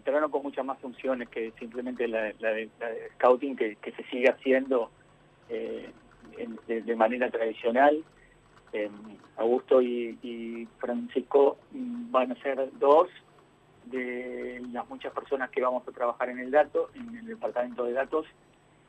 [0.05, 2.69] entraron con muchas más funciones que simplemente la, de,
[3.15, 4.91] scouting que, se sigue haciendo
[5.49, 5.89] eh,
[6.67, 8.03] de, manera tradicional.
[8.71, 8.89] Eh,
[9.37, 13.09] Augusto y, Francisco van a ser dos
[13.85, 17.93] de las muchas personas que vamos a trabajar en el dato, en el departamento de
[17.93, 18.27] datos.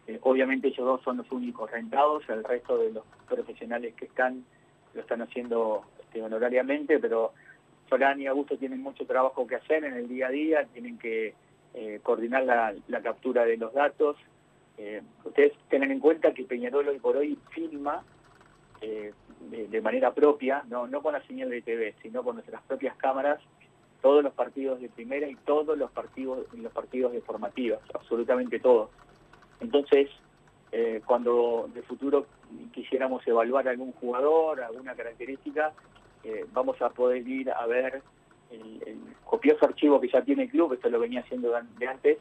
[0.06, 4.44] Eh, obviamente ellos dos son los únicos rentados, el resto de los profesionales que están
[4.92, 7.32] lo están haciendo este, honorariamente, pero
[7.88, 11.34] Solán y Augusto tienen mucho trabajo que hacer en el día a día, tienen que
[11.74, 14.16] eh, coordinar la, captura de los datos.
[14.78, 18.02] Eh, ustedes tengan en cuenta que Peñarol hoy por hoy filma
[18.80, 19.12] eh,
[19.50, 23.40] de, manera propia, no, con la señal de TV, sino con nuestras propias cámaras,
[24.00, 28.90] todos los partidos de primera y todos los partidos, los partidos de formativas, absolutamente todos.
[29.60, 30.10] Entonces,
[31.06, 32.26] cuando de futuro
[32.72, 35.72] quisiéramos evaluar algún jugador, alguna característica,
[36.52, 38.02] vamos a poder ir a ver
[38.50, 42.18] el, copioso archivo que ya tiene el club, esto lo venía haciendo de, antes,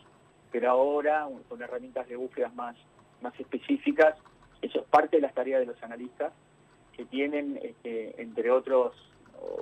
[0.52, 2.76] pero ahora con herramientas de búsqueda más,
[3.22, 4.16] más específicas,
[4.62, 6.34] eso es parte de las tareas de los analistas,
[6.94, 8.94] que tienen, este, entre otros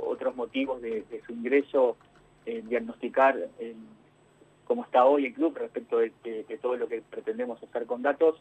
[0.06, 1.98] otros motivos de, su ingreso,
[2.46, 3.50] eh, diagnosticar
[4.66, 8.40] cómo está hoy el club respecto de todo lo que pretendemos hacer con datos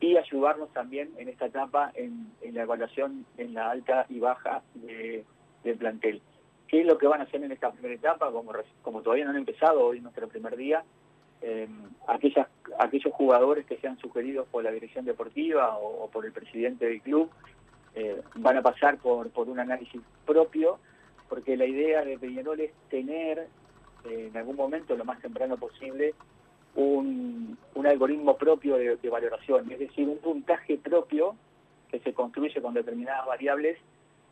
[0.00, 5.24] y ayudarnos también en esta etapa en, la evaluación en la alta y baja de-
[5.64, 6.20] del plantel.
[6.68, 8.30] ¿Qué es lo que van a hacer en esta primera etapa?
[8.30, 10.84] Como, como todavía no han empezado, hoy es nuestro primer día,
[11.42, 11.68] eh,
[12.08, 17.00] aquellos jugadores que sean sugeridos por la dirección deportiva o, o por el presidente del
[17.02, 17.30] club
[17.94, 20.78] eh, van a pasar por, por un análisis propio,
[21.28, 23.48] porque la idea de Peñarol es tener
[24.04, 26.14] eh, en algún momento, lo más temprano posible,
[26.76, 31.34] un, un algoritmo propio de, valoración, es decir, un puntaje propio
[31.90, 33.78] que se construye con determinadas variables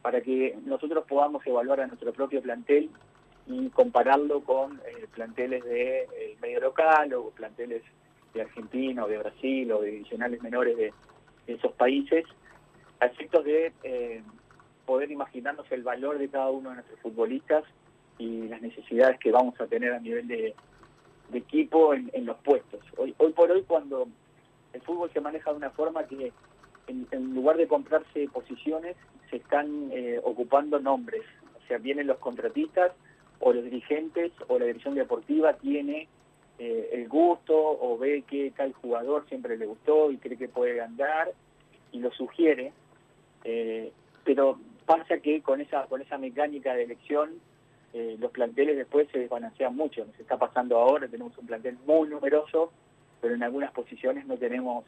[0.02, 2.90] para que nosotros podamos evaluar a nuestro propio plantel
[3.46, 7.82] y compararlo con eh, planteles de eh, medio local o planteles
[8.34, 10.92] de Argentina o de Brasil o de divisionales menores de,
[11.46, 12.24] de esos países,
[13.00, 14.22] a efectos de eh,
[14.84, 17.64] poder imaginarnos el valor de cada uno de nuestros futbolistas
[18.18, 20.54] y las necesidades que vamos a tener a nivel de,
[21.30, 22.80] de equipo en, en los puestos.
[22.96, 24.08] Hoy, hoy por hoy, cuando
[24.72, 26.32] el fútbol se maneja de una forma que
[26.86, 28.96] en, en lugar de comprarse posiciones,
[29.30, 31.22] se están eh, ocupando nombres.
[31.56, 32.92] O sea, vienen los contratistas
[33.40, 36.08] o los dirigentes o la dirección deportiva tiene
[36.58, 40.80] eh, el gusto o ve que tal jugador siempre le gustó y cree que puede
[40.80, 41.32] andar
[41.92, 42.72] y lo sugiere.
[43.44, 43.92] Eh,
[44.24, 47.30] pero pasa que con esa, con esa mecánica de elección
[47.94, 50.04] eh, los planteles después se desbalancean mucho.
[50.04, 52.72] Nos está pasando ahora, tenemos un plantel muy numeroso,
[53.20, 54.84] pero en algunas posiciones no tenemos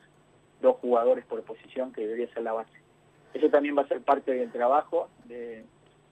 [0.61, 2.73] dos jugadores por posición que debería ser la base.
[3.33, 5.65] Eso también va a ser parte del trabajo de-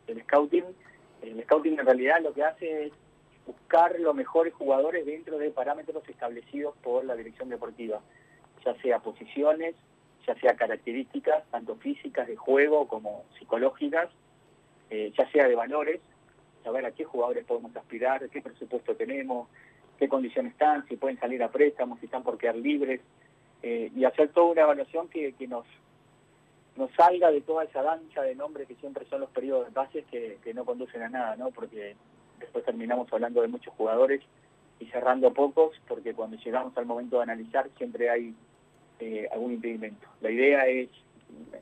[0.07, 0.65] del scouting.
[1.23, 2.93] El scouting en realidad lo que hace es
[3.47, 8.01] buscar los mejores jugadores dentro de parámetros establecidos por la dirección deportiva,
[8.65, 9.75] ya sea posiciones,
[10.27, 14.09] ya sea características, tanto físicas de juego como psicológicas,
[14.91, 16.01] eh, ya sea de valores,
[16.65, 19.49] saber a qué jugadores podemos aspirar, qué presupuesto tenemos,
[19.99, 23.01] qué condiciones están, si pueden salir a préstamos, si están por quedar libres,
[23.63, 25.65] eh, y hacer toda una evaluación que, que nos
[26.77, 30.05] nos salga de toda esa danza de nombres que siempre son los periodos de bases
[30.11, 31.51] que, que no conducen a nada, ¿no?
[31.53, 31.95] Porque
[32.41, 34.23] después terminamos hablando de muchos jugadores
[34.81, 38.35] y cerrando pocos, porque cuando llegamos al momento de analizar siempre hay
[38.99, 40.07] eh, algún impedimento.
[40.21, 40.89] La idea es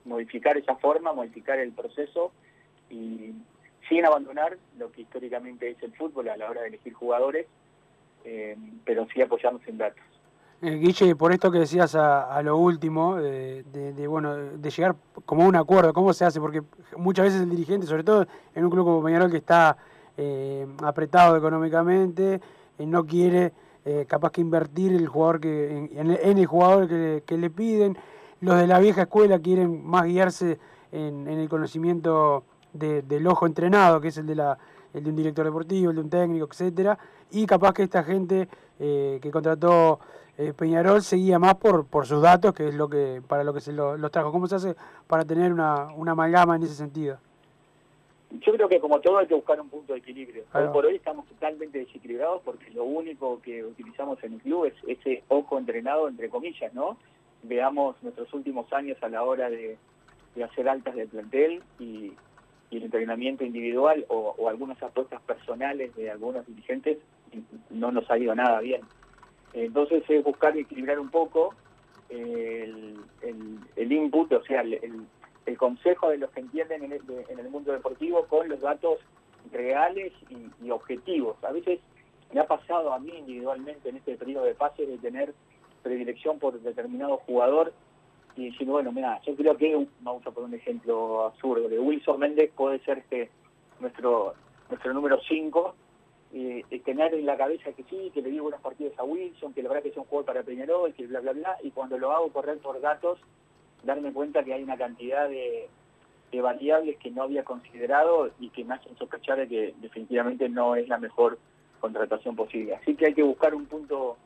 [0.05, 2.33] modificar esa forma, modificar el proceso
[2.91, 3.33] y
[3.93, 7.47] sin abandonar lo que históricamente es el fútbol a la hora de elegir jugadores,
[8.25, 10.03] eh, pero sí apoyarnos en datos.
[10.63, 14.95] Eh, Guille, por esto que decías a, a lo último, eh, de, bueno, de llegar
[15.27, 16.41] como a un acuerdo, ¿cómo se hace?
[16.41, 16.63] Porque
[16.97, 19.77] muchas veces el dirigente, sobre todo en un club como Peñarol que está
[20.83, 22.41] apretado económicamente,
[22.79, 23.53] no quiere
[24.07, 27.99] capaz que invertir el jugador que en, en el, jugador que, que le piden.
[28.41, 30.59] Los de la vieja escuela quieren más guiarse
[30.93, 34.59] en el conocimiento de- del ojo entrenado, que es el de la
[34.95, 36.99] el de un director deportivo, el de un técnico, etcétera,
[37.31, 38.47] y capaz que esta gente
[38.79, 40.01] eh, que contrató
[40.37, 43.61] eh, Peñarol seguía más por, por sus datos, que es lo que para lo que
[43.61, 44.31] se lo- los trajo.
[44.33, 44.75] ¿Cómo se hace
[45.07, 47.17] para tener una, una amalgama en ese sentido?
[48.31, 50.45] Yo creo que como todo hay que buscar un punto de equilibrio.
[50.55, 50.73] Hoy va.
[50.73, 55.23] por hoy estamos totalmente desequilibrados porque lo único que utilizamos en el club es ese
[55.29, 56.97] ojo entrenado, entre comillas, ¿no?
[57.43, 59.77] Veamos nuestros últimos años a la hora de,
[60.35, 62.13] de hacer altas del plantel y,
[62.73, 66.99] y el entrenamiento individual o, algunas apuestas personales de algunos dirigentes
[67.71, 68.81] no nos ha ido nada bien.
[69.53, 71.55] Entonces es buscar equilibrar un poco
[72.09, 75.07] el, el- el input, o sea, el, el-
[75.59, 78.99] consejo de los que entienden en el, de- en el mundo deportivo con los datos
[79.53, 81.37] reales y, y objetivos.
[81.45, 81.79] A veces
[82.33, 85.35] me ha pasado a mí individualmente en este periodo de pase de tener
[85.83, 87.75] predilección por determinado jugador
[88.37, 92.19] y decir, bueno, mira, yo creo que, vamos a poner un ejemplo absurdo, de Wilson
[92.19, 93.31] Méndez puede ser este
[93.81, 94.35] nuestro
[94.69, 95.75] nuestro número 5,
[96.33, 99.63] y tener en la cabeza que sí, que le di buenos partidos a Wilson, que
[99.63, 102.11] la verdad que es un jugador para Peñarol, que bla, bla, bla, y cuando lo
[102.11, 103.19] hago correr por datos,
[103.83, 105.69] darme cuenta que hay una cantidad de,
[106.31, 110.75] de variables que no había considerado y que me hacen sospechar de que definitivamente no
[110.75, 111.39] es la mejor
[111.81, 112.77] contratación posible.
[112.77, 114.17] Así que hay que buscar un punto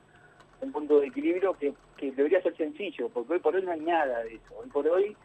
[0.60, 4.20] un punto de equilibrio que, debería ser sencillo, porque hoy por hoy no hay nada
[4.20, 4.54] de eso.
[4.58, 5.16] Hoy por hoy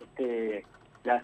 [0.00, 0.64] este,
[1.04, 1.22] las,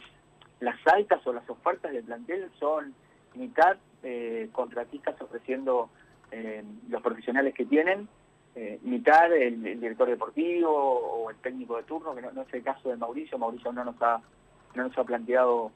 [0.60, 2.94] las altas o las ofertas del plantel son
[3.34, 5.90] mitad eh, contratistas ofreciendo
[6.30, 8.08] eh, los profesionales que tienen,
[8.54, 12.88] eh, mitad el, director deportivo o el técnico de turno, que no, es el caso
[12.88, 13.38] de Mauricio.
[13.38, 14.20] Mauricio no nos ha,
[14.74, 15.72] no nos ha planteado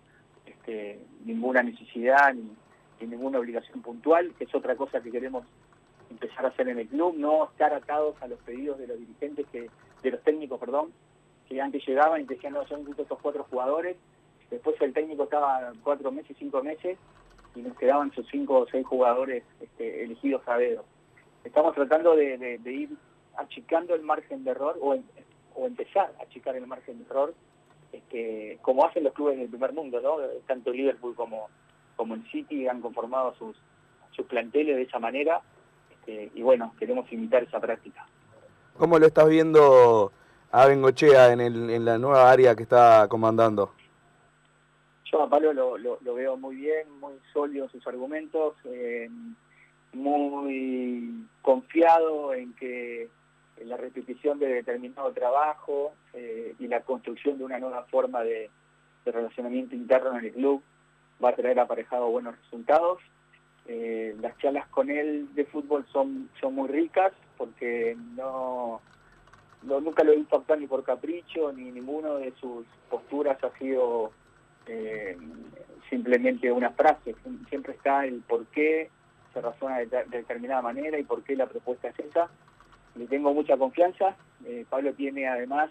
[0.46, 5.44] este, ninguna necesidad ni ninguna obligación puntual, que es otra cosa que queremos
[6.10, 9.46] empezar a hacer en el club, no estar atados a los pedidos de los dirigentes,
[9.52, 9.68] que
[10.02, 10.92] de los técnicos, perdón,
[11.48, 13.96] que antes llegaban y decían, no, son justo estos cuatro jugadores,
[14.50, 16.98] después el técnico estaba cuatro meses, cinco meses,
[17.54, 20.84] y nos quedaban sus cinco o seis jugadores este, elegidos a dedo.
[21.44, 22.90] Estamos tratando de, ir
[23.36, 25.04] achicando el margen de error, o, em-
[25.56, 27.34] empezar a achicar el margen de error,
[27.92, 30.18] este, como hacen los clubes del primer mundo, ¿no?
[30.46, 31.48] Tanto Liverpool como,
[31.96, 33.56] como el City han conformado sus,
[34.12, 35.40] sus planteles de esa manera,
[36.34, 38.06] y bueno, queremos imitar esa práctica.
[38.76, 40.12] ¿Cómo lo estás viendo
[40.52, 43.72] a Bengochea en, el, en la nueva área que está comandando?
[45.10, 49.08] Yo a Pablo lo, lo- lo veo muy bien, muy sólido en sus argumentos, eh,
[49.92, 53.08] muy confiado en que
[53.64, 58.50] la repetición de determinado trabajo eh, y la construcción de una nueva forma de,
[59.04, 60.62] de relacionamiento interno en el club
[61.22, 62.98] va a traer aparejado buenos resultados.
[63.70, 68.80] Eh, las charlas con él de fútbol son, son muy ricas porque no,
[69.62, 74.10] nunca lo he visto actuar ni por capricho, ni ninguno de sus posturas ha sido
[74.66, 75.18] eh,
[75.90, 77.14] simplemente una frase.
[77.50, 78.88] Siempre está el por qué
[79.34, 82.30] se razona de, de determinada manera y por qué la propuesta es esa.
[82.96, 84.16] Le tengo mucha confianza.
[84.46, 85.70] Eh, Pablo tiene además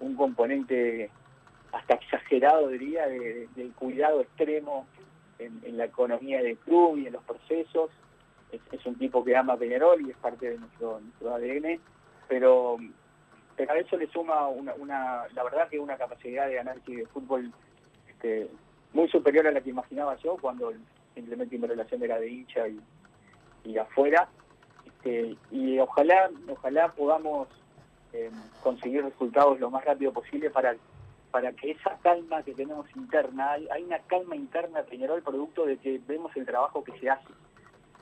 [0.00, 1.08] un componente
[1.70, 4.86] hasta exagerado, diría, de, del cuidado extremo
[5.40, 7.90] en, la economía del club y en los procesos.
[8.52, 11.80] Es, un tipo que ama Peñarol y es parte de nuestro, nuestro ADN,
[12.28, 12.78] pero,
[13.56, 17.06] pero a eso le suma una, una, la verdad que una capacidad de análisis de
[17.06, 17.52] fútbol
[18.08, 18.50] este,
[18.92, 20.72] muy superior a la que imaginaba yo cuando
[21.14, 22.80] simplemente mi relación era de hincha y,
[23.64, 24.28] y afuera.
[24.84, 27.48] Este, y ojalá, ojalá podamos
[28.12, 28.30] eh,
[28.62, 30.74] conseguir resultados lo más rápido posible para
[31.30, 36.00] para que esa calma que tenemos interna, hay, una calma interna Peñarol producto de que
[36.06, 37.32] vemos el trabajo que se hace.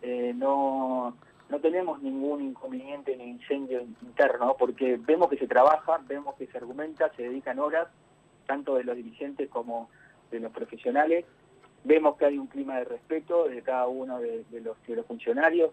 [0.03, 1.17] Eh, no,
[1.49, 6.57] no tenemos ningún inconveniente ni incendio interno, porque vemos que se trabaja, vemos que se
[6.57, 7.89] argumenta, se dedican horas,
[8.47, 9.91] tanto de los dirigentes como
[10.31, 11.25] de los profesionales,
[11.85, 15.73] vemos que hay un clima de respeto de cada uno de, los, de los funcionarios,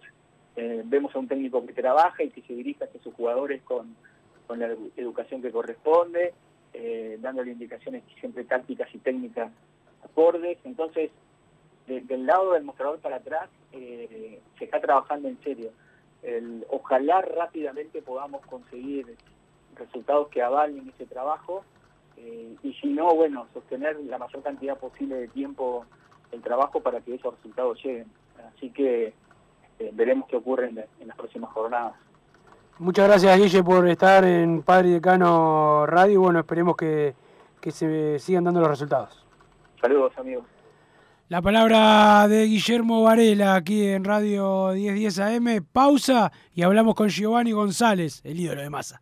[0.55, 3.95] eh, vemos a un técnico que trabaja y que se dirige hacia sus jugadores con,
[4.47, 6.33] con la edu- educación que corresponde,
[6.77, 9.51] eh, dándole indicaciones siempre tácticas y técnicas
[10.03, 10.57] acordes.
[10.63, 11.11] Entonces,
[11.87, 15.71] de- del lado del mostrador para atrás, eh, se está trabajando en serio.
[16.69, 19.15] Ojalá rápidamente podamos conseguir
[19.75, 21.63] resultados que avalen ese trabajo
[22.17, 25.85] eh, y si no, bueno, sostener la mayor cantidad posible de tiempo
[26.31, 28.07] el trabajo para que esos resultados lleguen.
[28.55, 29.13] Así que
[29.77, 30.69] eh, veremos qué ocurre
[30.99, 31.93] en las próximas jornadas.
[32.77, 36.13] Muchas gracias, Guille, por estar en Padre y Decano Radio.
[36.13, 37.15] Y bueno, esperemos que,
[37.61, 39.25] que se sigan dando los resultados.
[39.79, 40.45] Saludos, amigos.
[41.29, 45.65] La palabra de Guillermo Varela aquí en Radio 1010 AM.
[45.71, 49.01] Pausa y hablamos con Giovanni González, el ídolo de masa.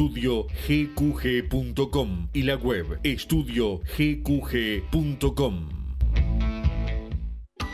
[0.00, 5.79] estudiogqg.com y la web estudiogqg.com.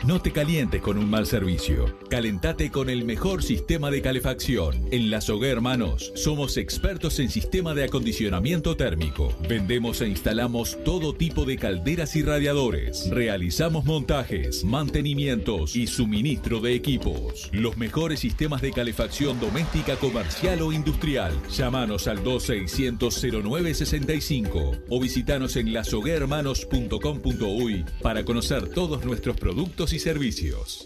[0.05, 1.97] No te calientes con un mal servicio.
[2.09, 4.87] Calentate con el mejor sistema de calefacción.
[4.91, 9.33] En La Sogué Hermanos somos expertos en sistema de acondicionamiento térmico.
[9.49, 13.09] Vendemos e instalamos todo tipo de calderas y radiadores.
[13.09, 17.49] Realizamos montajes, mantenimientos y suministro de equipos.
[17.51, 21.33] Los mejores sistemas de calefacción doméstica, comercial o industrial.
[21.49, 30.85] Llámanos al 2600 0965 o visitanos en lasoguermanos.com.uy para conocer todos nuestros productos y servicios.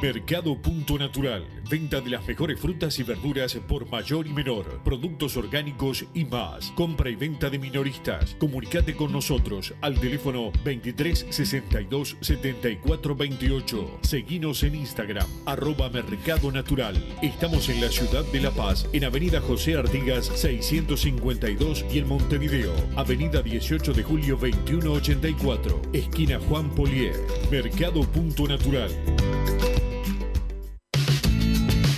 [0.00, 1.46] Mercado Punto Natural.
[1.68, 4.80] Venta de las mejores frutas y verduras por mayor y menor.
[4.82, 6.70] Productos orgánicos y más.
[6.70, 8.34] Compra y venta de minoristas.
[8.38, 13.98] Comunicate con nosotros al teléfono 23 62 74 28.
[14.00, 16.96] Seguinos en Instagram, arroba Mercado Natural.
[17.20, 22.72] Estamos en la ciudad de La Paz, en Avenida José Artigas 652 y en Montevideo,
[22.96, 27.14] Avenida 18 de Julio 2184, esquina Juan Polier.
[27.50, 28.90] Mercado Punto Natural.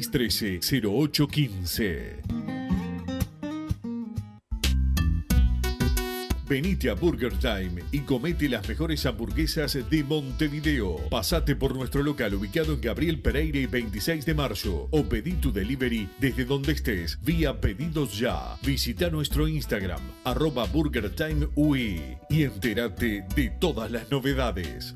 [0.00, 2.48] 0613-0815.
[6.48, 10.96] Venite a Burger Time y comete las mejores hamburguesas de Montevideo.
[11.10, 15.52] Pasate por nuestro local ubicado en Gabriel Pereira y 26 de marzo o pedí tu
[15.52, 18.56] delivery desde donde estés vía pedidos ya.
[18.62, 21.48] Visita nuestro Instagram arroba Burger Time
[22.30, 24.94] y entérate de todas las novedades.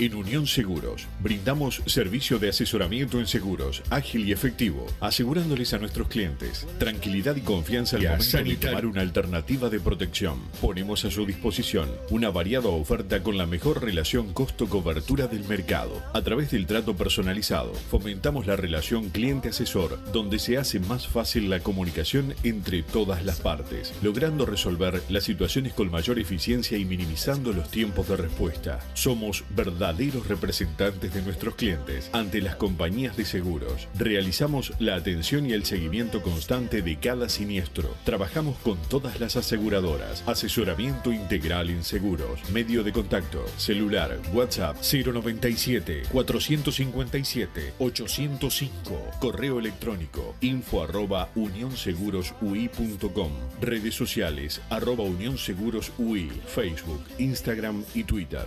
[0.00, 6.06] En Unión Seguros, brindamos servicio de asesoramiento en seguros, ágil y efectivo, asegurándoles a nuestros
[6.06, 10.38] clientes tranquilidad y confianza al momento de tomar una alternativa de protección.
[10.60, 16.00] Ponemos a su disposición una variada oferta con la mejor relación costo-cobertura del mercado.
[16.14, 21.58] A través del trato personalizado, fomentamos la relación cliente-asesor, donde se hace más fácil la
[21.58, 27.68] comunicación entre todas las partes, logrando resolver las situaciones con mayor eficiencia y minimizando los
[27.68, 28.78] tiempos de respuesta.
[28.94, 29.42] Somos
[29.88, 33.88] verdaderos representantes de nuestros clientes ante las compañías de seguros.
[33.94, 37.94] Realizamos la atención y el seguimiento constante de cada siniestro.
[38.04, 40.22] Trabajamos con todas las aseguradoras.
[40.26, 42.38] Asesoramiento integral en seguros.
[42.50, 43.46] Medio de contacto.
[43.56, 44.18] Celular.
[44.34, 49.10] WhatsApp 097 457 805.
[49.20, 53.32] Correo electrónico info arroba unionsegurosui.com.
[53.62, 56.30] Redes sociales arroba unionsegurosui.
[56.46, 58.46] Facebook, Instagram y Twitter.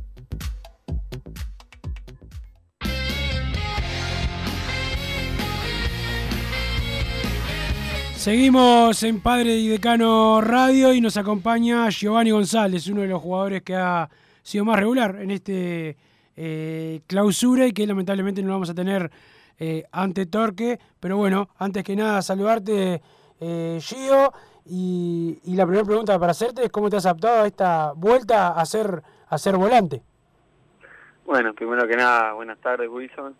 [8.21, 13.63] Seguimos en Padre y Decano Radio y nos acompaña Giovanni González, uno de los jugadores
[13.63, 14.07] que ha
[14.43, 15.97] sido más regular en este
[16.35, 19.09] eh, clausura y que lamentablemente no lo vamos a tener
[19.57, 20.79] eh, ante Torque.
[20.99, 23.01] Pero bueno, antes que nada, saludarte,
[23.39, 24.31] eh, Gio.
[24.67, 28.49] Y, y la primera pregunta para hacerte es cómo te has adaptado a esta vuelta
[28.49, 30.03] a ser, a ser volante.
[31.31, 33.33] Bueno, primero que nada, buenas tardes, Wilson.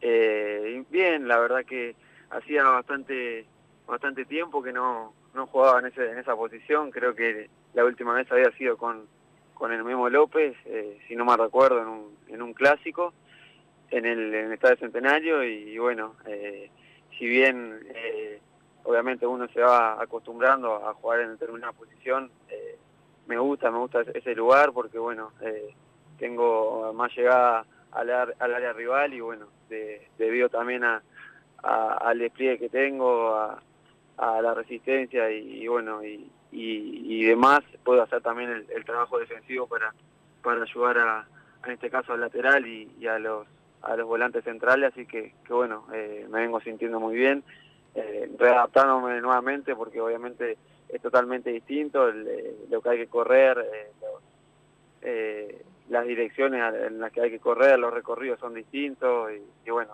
[0.00, 1.96] Eh, bien, la verdad que
[2.30, 3.46] hacía bastante
[3.84, 6.92] bastante tiempo que no, no jugaba en, ese, en esa posición.
[6.92, 9.08] Creo que la última vez había sido con,
[9.54, 13.12] con el Memo López, eh, si no me recuerdo, en un, en un clásico,
[13.90, 15.42] en el, en el Estadio Centenario.
[15.42, 16.70] Y, bueno, eh,
[17.18, 18.40] si bien eh,
[18.84, 22.78] obviamente uno se va acostumbrando a jugar en determinada posición, eh,
[23.26, 25.74] me gusta, me gusta ese lugar porque bueno, eh,
[26.22, 33.34] tengo más llegada al, área rival y bueno, de- debido también al despliegue que tengo,
[33.34, 33.60] a,
[34.40, 39.92] la resistencia y, bueno, y, demás, puedo hacer también el, trabajo defensivo para,
[40.44, 41.26] para ayudar a,
[41.64, 43.48] en este caso al lateral y, a los
[43.82, 47.42] a los volantes centrales, así que, bueno, eh, me vengo sintiendo muy bien,
[47.96, 50.56] eh, readaptándome nuevamente porque obviamente
[50.88, 53.58] es totalmente distinto eh, lo que hay que correr,
[55.92, 59.92] las direcciones en las que hay que correr, los recorridos son distintos y, bueno,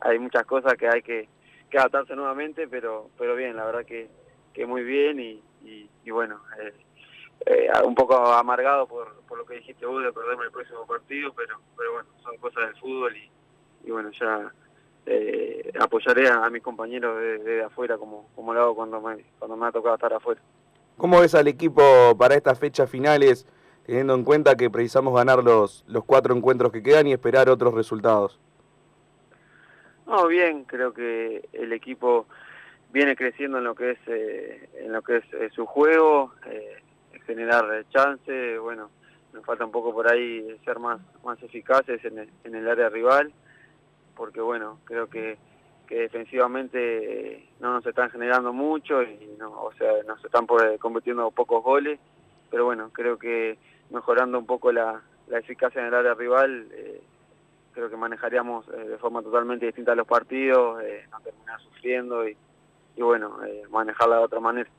[0.00, 1.28] hay muchas cosas que hay que,
[1.74, 4.08] adaptarse nuevamente, pero pero bien, la verdad que,
[4.54, 6.72] que muy bien y, y, bueno, eh,
[7.46, 11.32] eh, un poco amargado por, por lo que dijiste vos de perderme el próximo partido,
[11.36, 13.30] pero pero bueno, son cosas del fútbol y,
[13.84, 14.50] y bueno, ya
[15.04, 19.56] eh, apoyaré a, mis compañeros de, de afuera como, como lo hago cuando me, cuando
[19.56, 20.40] me ha tocado estar afuera.
[20.96, 21.82] ¿Cómo ves al equipo
[22.18, 23.46] para estas fechas finales,
[23.90, 27.74] teniendo en cuenta que precisamos ganar los, los cuatro encuentros que quedan y esperar otros
[27.74, 28.38] resultados?
[30.06, 32.26] No, bien, creo que el equipo
[32.92, 36.76] viene creciendo en lo que es eh, en lo que es eh, su juego, eh,
[37.26, 38.90] generar eh, chance, bueno,
[39.32, 42.90] nos falta un poco por ahí ser más más eficaces en el, en el área
[42.90, 43.32] rival,
[44.14, 45.36] porque bueno, creo que
[45.88, 51.28] que defensivamente no nos están generando mucho y no, o sea, nos están por- convirtiendo
[51.32, 51.98] pocos goles,
[52.52, 53.58] pero bueno, creo que
[53.90, 57.02] mejorando un poco la, la eficacia en el área rival, eh,
[57.72, 62.36] creo que manejaríamos eh, de forma totalmente distinta los partidos, eh, no terminar sufriendo y,
[62.96, 63.38] y bueno,
[63.70, 64.70] manejarla de otra manera.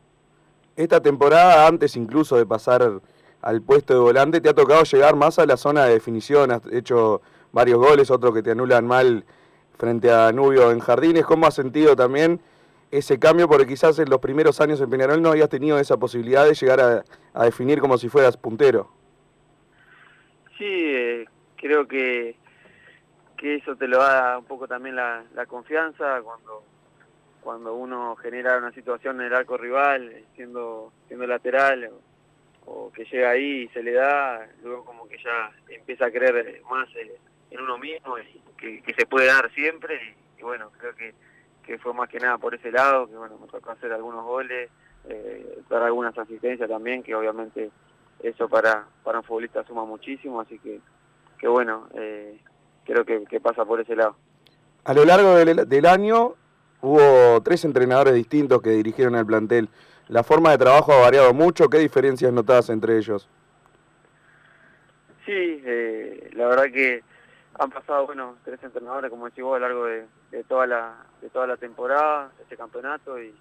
[0.76, 3.02] Esta temporada, antes incluso de pasar
[3.42, 6.62] al puesto de volante, te ha tocado llegar más a la zona de definición, has
[6.72, 9.26] hecho varios goles, otros que te anulan mal
[9.78, 11.26] frente a Nubio en Jardines.
[11.26, 12.40] ¿Cómo has sentido también
[12.92, 13.48] ese cambio?
[13.48, 16.80] Porque quizás en los primeros años en Peñarol no habías tenido esa posibilidad de llegar
[16.80, 17.04] a,
[17.34, 18.90] a definir como si fueras puntero.
[20.62, 22.36] Sí, eh, creo que,
[23.36, 26.64] que eso te lo da un poco también la, confianza cuando
[27.42, 31.90] cuando uno genera una situación en el arco rival, eh, siendo siendo lateral
[32.68, 36.62] o, que llega ahí y se le da, luego como que ya empieza a creer
[36.70, 37.18] más eh,
[37.50, 40.16] en uno mismo y que, se puede dar siempre.
[40.38, 41.16] Y, bueno, creo que,
[41.64, 44.70] que fue más que nada por ese lado, que bueno, me tocó hacer algunos goles,
[45.72, 47.72] dar algunas asistencias también, que obviamente
[48.24, 50.80] eso para, para un futbolista suma muchísimo, así que,
[51.40, 52.40] que bueno, eh,
[52.86, 54.16] creo que, que pasa por ese lado.
[54.84, 56.36] A lo largo del, del año
[56.82, 59.70] hubo tres entrenadores distintos que dirigieron el plantel.
[60.08, 61.70] ¿La forma de trabajo ha variado mucho?
[61.70, 63.30] ¿Qué diferencias notadas entre ellos?
[65.26, 67.04] Sí, eh, la verdad que
[67.60, 70.96] han pasado, bueno, tres entrenadores, como decís vos, a lo largo de, de toda la
[71.22, 73.34] de toda la temporada, este campeonato, y,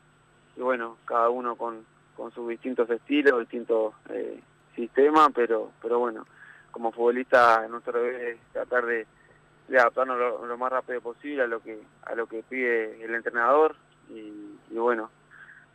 [0.56, 4.38] y bueno, cada uno con, con sus distintos estilos, distintos eh,
[4.80, 6.26] sistemas, pero pero bueno,
[6.70, 9.06] como futbolista nuestro deber es tratar de,
[9.68, 13.76] de adaptarnos lo, más rápido posible a lo que a lo que pide el entrenador,
[14.08, 15.10] y, bueno,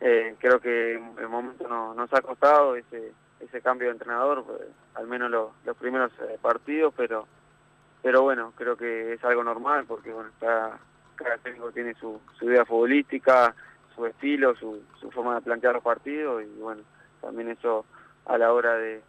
[0.00, 4.60] eh, creo que el momento no, nos ha costado ese ese cambio de entrenador, pues,
[4.94, 7.26] al menos lo- los primeros eh, partidos, pero
[8.02, 10.78] pero bueno, creo que es algo normal porque bueno, cada,
[11.16, 13.54] cada técnico tiene su, su idea futbolística,
[13.94, 16.82] su estilo, su, su forma de plantear los partidos y bueno,
[17.20, 17.84] también eso
[18.26, 19.00] a la hora de,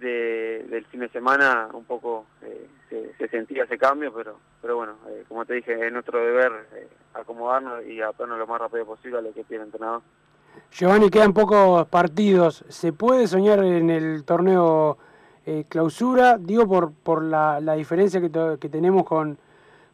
[0.00, 4.76] de del fin de semana un poco eh, se, se sentía ese cambio, pero pero
[4.76, 8.86] bueno, eh, como te dije, es nuestro deber eh, acomodarnos y adaptarnos lo más rápido
[8.86, 10.02] posible a lo que pide el entrenador.
[10.72, 12.64] Giovanni, quedan pocos partidos.
[12.68, 14.98] ¿Se puede soñar en el torneo
[15.68, 16.36] clausura?
[16.36, 19.38] Digo por, por la, la diferencia que, tenemos con,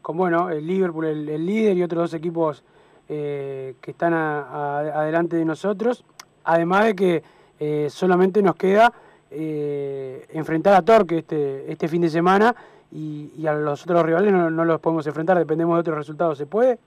[0.00, 2.64] con bueno, el Liverpool, el, líder y otros dos equipos
[3.06, 6.02] que están adelante de nosotros.
[6.44, 7.22] Además de que
[7.58, 8.92] eh, solamente nos queda
[9.30, 12.54] eh, enfrentar a Torque este, este fin de semana
[12.92, 16.38] y, y a los otros rivales no, no los podemos enfrentar, dependemos de otros resultados.
[16.38, 16.78] ¿Se puede?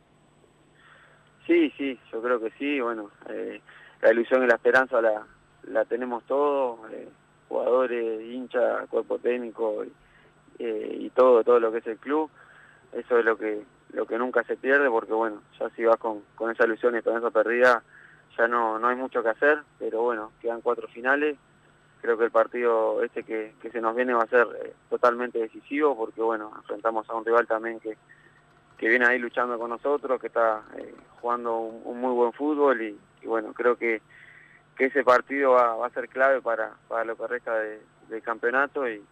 [1.45, 2.79] Sí, sí, yo creo que sí.
[2.79, 3.61] Bueno, eh,
[4.01, 5.25] la ilusión y la esperanza la,
[5.63, 7.07] la tenemos todos, eh,
[7.47, 9.91] jugadores, hinchas, cuerpo técnico y,
[10.59, 12.29] eh, y todo, todo lo que es el club.
[12.93, 13.63] Eso es lo que
[13.93, 16.97] lo que nunca se pierde porque bueno, ya si vas con, con esa ilusión y
[16.97, 17.83] esperanza perdida,
[18.45, 21.37] no, no hay mucho que hacer, pero bueno, quedan cuatro finales.
[22.01, 25.39] Creo que el partido este que, que se nos viene va a ser eh, totalmente
[25.39, 27.97] decisivo porque bueno, enfrentamos a un rival también que,
[28.77, 32.99] que viene ahí luchando con nosotros, que está eh, jugando un, muy buen fútbol y,
[33.25, 34.01] bueno, creo que,
[34.75, 38.87] que ese partido va, a ser clave para, para lo que resta de- del campeonato
[38.87, 39.03] y,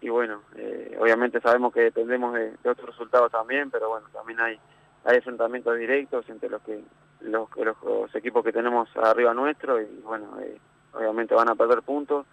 [0.00, 4.40] y bueno, eh, obviamente sabemos que dependemos de, de otros resultados también, pero bueno, también
[4.40, 4.58] hay,
[5.06, 6.80] hay enfrentamientos directos entre los que
[7.20, 10.58] los, los, los equipos que tenemos arriba nuestro y bueno, eh,
[10.92, 12.26] obviamente van a perder puntos,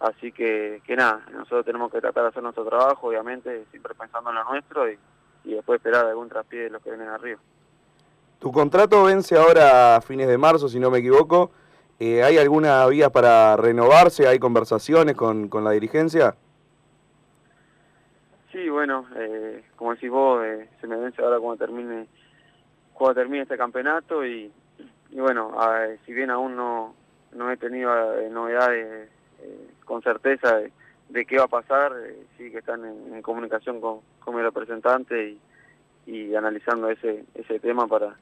[0.00, 4.36] así que, nada, nosotros tenemos que tratar de hacer nuestro trabajo, obviamente, siempre pensando en
[4.36, 4.98] lo nuestro y,
[5.44, 7.38] y después esperar algún traspié de los que vienen arriba.
[8.38, 11.50] Tu contrato vence ahora a fines de marzo, si no me equivoco.
[11.98, 14.28] Eh, ¿Hay alguna vía para renovarse?
[14.28, 16.36] ¿Hay conversaciones con, con la dirigencia?
[18.56, 22.06] Sí, bueno, eh, como decís vos, eh, se me vence ahora cuando termine
[22.94, 24.50] cuando termine este campeonato y,
[25.10, 25.54] bueno,
[26.06, 26.94] si bien aún no,
[27.32, 29.10] no he tenido eh, novedades
[29.42, 30.56] eh, con certeza
[31.10, 35.32] de, qué va a pasar, eh, sí que están en, comunicación con, con mi representante
[35.32, 35.40] y,
[36.06, 38.16] y analizando ese ese tema para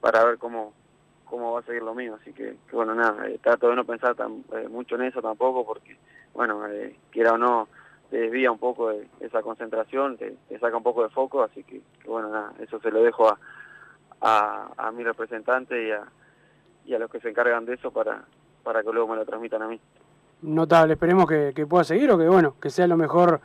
[0.00, 0.72] para ver cómo
[1.26, 4.42] cómo va a seguir lo mío, así que, bueno, nada, trato de no pensar tan,
[4.68, 5.96] mucho en eso tampoco porque,
[6.34, 6.64] bueno,
[7.12, 7.68] quiera o no,
[8.10, 11.64] te desvía un poco de esa concentración, te, te saca un poco de foco, así
[11.64, 13.38] que, que bueno, nada, eso se lo dejo a,
[14.20, 16.02] a, a mi representante y a,
[16.84, 18.24] y a los que se encargan de eso para,
[18.62, 19.80] para que luego me lo transmitan a mí.
[20.42, 23.40] Notable, esperemos que, que pueda seguir o que bueno, que sea lo mejor,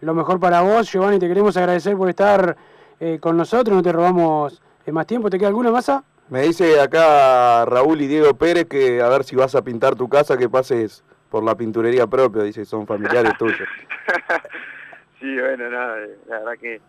[0.00, 2.56] lo mejor para vos, Giovanni, te queremos agradecer por estar
[3.00, 6.04] eh, con nosotros, no te robamos eh, más tiempo, ¿te queda alguna masa?
[6.28, 10.08] Me dice acá Raúl y Diego Pérez que a ver si vas a pintar tu
[10.08, 13.68] casa, que pases por la pinturería propia, dice, son familiares tuyos.
[15.20, 16.80] Sí, bueno, nada, eh, la verdad que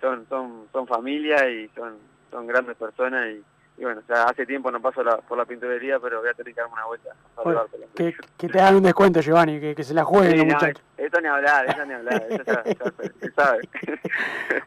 [0.00, 1.94] son son son familia y son
[2.30, 3.42] son grandes personas y,
[3.80, 6.52] y bueno, ya hace tiempo no paso la- por la pinturería, pero voy a tener
[6.54, 7.10] que darme una vuelta.
[7.36, 7.86] saludártelo.
[7.94, 10.54] que, que te hagan un descuento, Giovanni, que, que se la jueguen Sí, los no,
[10.54, 10.82] muchachos.
[10.96, 13.60] Esto ni hablar, eso ni hablar, eso ya, ya sabe.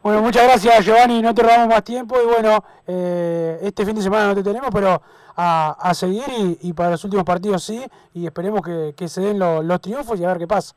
[0.02, 4.02] Bueno, muchas gracias, Giovanni, no te robamos más tiempo y bueno, eh, este fin de
[4.02, 5.02] semana no te tenemos, pero
[5.42, 7.82] a, a seguir y, y para los últimos partidos sí,
[8.14, 10.76] y esperemos que, que se den lo- los triunfos y a ver qué pasa.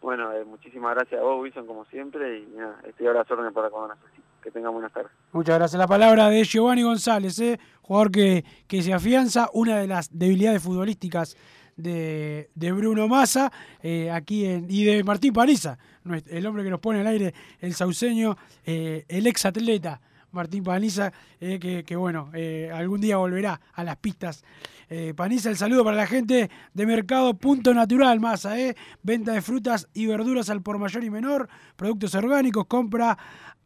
[0.00, 3.30] Bueno, eh, muchísimas gracias a vos, Wilson, como siempre, y nada, estoy ahora a las
[3.32, 4.22] órdenes para cuando necesite.
[4.42, 5.10] Que tengan buenas tardes.
[5.32, 5.76] Muchas gracias.
[5.78, 7.58] La palabra de Giovanni González, ¿eh?
[7.82, 11.36] jugador que, que se afianza, una de las debilidades futbolísticas
[11.76, 13.50] de, de Bruno Massa
[13.82, 17.34] eh, aquí en, y de Martín Paniza, nues- el hombre que nos pone al aire,
[17.60, 20.00] el sauceño, eh, el ex atleta
[20.32, 24.44] Martín Paniza, eh, que, bueno, eh, algún día volverá a las pistas.
[24.90, 29.42] Eh, Paniza, el saludo para la gente de Mercado Punto Natural, Massa, eh, venta de
[29.42, 33.18] frutas y verduras al por mayor y menor, productos orgánicos, compra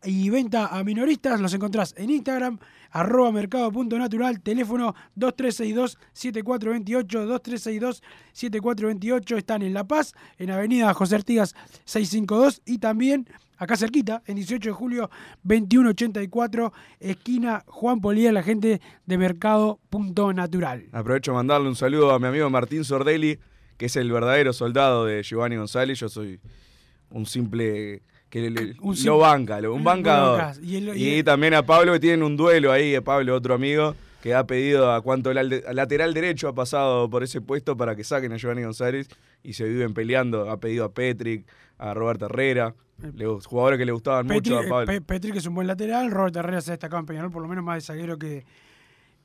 [0.04, 2.58] y venta a minoristas, los encontrás en Instagram,
[2.90, 8.02] arroba mercado.natural, teléfono 2362-7428,
[8.34, 14.36] 2362-7428, están en La Paz, en Avenida José Artigas 652 y también acá cerquita, en
[14.36, 15.10] 18 de julio
[15.44, 20.88] 2184, esquina Juan Polier, la gente de Mercado.natural.
[20.92, 23.38] Aprovecho mandarle un saludo a mi amigo Martín Sordelli,
[23.76, 26.00] que es el verdadero soldado de Giovanni González.
[26.00, 26.40] Yo soy
[27.10, 28.02] un simple
[28.32, 30.54] que le- Un lo banca, lo- un bancador.
[30.62, 30.76] Y
[31.16, 34.46] el- también a Pablo, que tienen un duelo ahí, de Pablo, otro amigo, que ha
[34.46, 38.38] pedido a cuánto la- lateral derecho ha pasado por ese puesto para que saquen a
[38.38, 39.08] Giovanni González
[39.42, 40.50] y se viven peleando.
[40.50, 41.44] Ha pedido a Petrick,
[41.76, 42.74] a Roberto Herrera,
[43.14, 44.86] le- jugadores que le gustaban Petri, mucho a Pablo.
[44.86, 47.42] Pe- Petri, que es un buen lateral, Robert Herrera se ha destacado en Peñarol, por
[47.42, 48.46] lo menos más de zaguero que,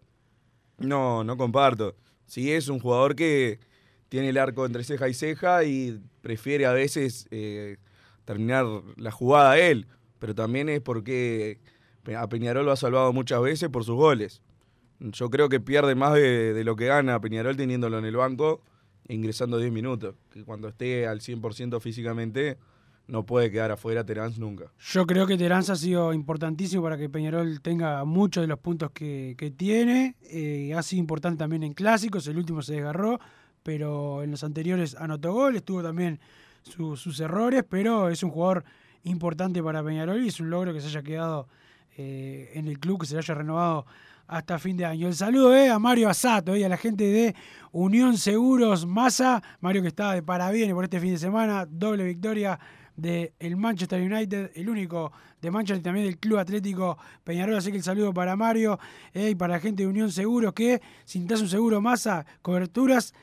[0.77, 1.95] No, no comparto.
[2.25, 3.59] Sí, es un jugador que
[4.07, 7.77] tiene el arco entre ceja y ceja y prefiere a veces eh,
[8.23, 9.87] terminar la jugada él.
[10.19, 11.59] Pero también es porque
[12.17, 14.41] a Peñarol lo ha salvado muchas veces por sus goles.
[14.99, 18.63] Yo creo que pierde más de, de lo que gana Peñarol teniéndolo en el banco
[19.09, 20.15] ingresando 10 minutos.
[20.31, 22.57] Que cuando esté al 100% físicamente
[23.07, 24.65] no puede quedar afuera Terán nunca.
[24.79, 28.91] Yo creo que Terán ha sido importantísimo para que Peñarol tenga muchos de los puntos
[28.91, 30.15] que, que tiene.
[30.23, 33.19] Eh, ha sido importante también en clásicos, el último se desgarró,
[33.63, 36.19] pero en los anteriores anotó goles, tuvo también
[36.63, 38.65] su- sus errores, pero es un jugador
[39.03, 41.47] importante para Peñarol y es un logro que se haya quedado
[41.97, 43.85] eh, en el club, que se haya renovado
[44.27, 45.07] hasta fin de año.
[45.07, 47.35] El saludo eh, a Mario Asato eh, y a la gente de
[47.71, 49.41] Unión Seguros Massa.
[49.61, 52.59] Mario que está de parabienes por este fin de semana, doble victoria
[52.95, 57.55] del Manchester United, el único de Manchester y también del Club Atlético Peñarol.
[57.55, 58.79] Así que el saludo para Mario
[59.13, 63.13] eh, y para la gente de Unión Seguros que si necesitas un seguro Massa, coberturas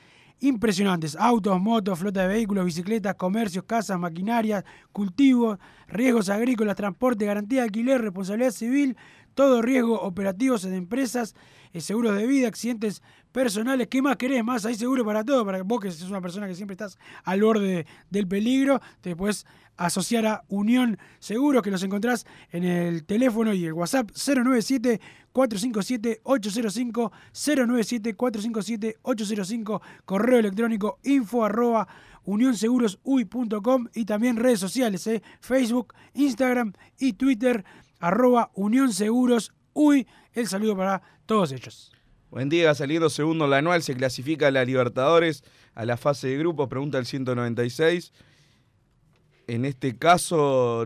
[0.40, 1.16] impresionantes.
[1.16, 7.64] Autos, motos, flota de vehículos, bicicletas, comercios, casas, maquinarias, cultivos, riesgos agrícolas, transporte, garantía de
[7.66, 8.96] alquiler, responsabilidad civil,
[9.34, 11.34] todo riesgo operativos en empresas,
[11.72, 13.88] eh, seguros de vida, accidentes personales.
[13.88, 14.44] ¿Qué más querés?
[14.44, 15.44] Más hay seguro para todo.
[15.44, 19.16] Para vos que sos una persona que siempre estás al borde de- del peligro, te
[19.16, 19.44] puedes
[19.76, 25.00] asociar a Unión Seguros, que los encontrás en el teléfono y el WhatsApp 097
[25.32, 31.88] 457 805 097 457 805 correo electrónico info arroba
[32.24, 37.64] unionsegurosui.com y también redes sociales, eh, Facebook, Instagram y Twitter
[38.04, 40.06] arroba Unión Seguros Uy.
[40.34, 41.90] El saludo para todos ellos.
[42.30, 45.42] Buen día, saliendo segundo la anual, se clasifica a la Libertadores
[45.74, 48.12] a la fase de grupos, pregunta el 196.
[49.46, 50.84] En este caso,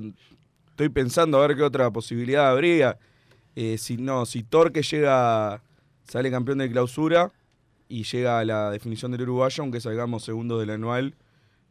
[0.70, 2.98] estoy pensando a ver qué otra posibilidad habría.
[3.56, 5.60] Eh, si no, si Torque llega,
[6.04, 7.32] sale campeón de clausura
[7.88, 11.16] y llega a la definición del uruguayo, aunque salgamos segundo del anual,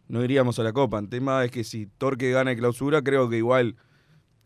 [0.08, 1.00] no iríamos a la Copa.
[1.00, 3.78] El tema es que si Torque gana de clausura, creo que igual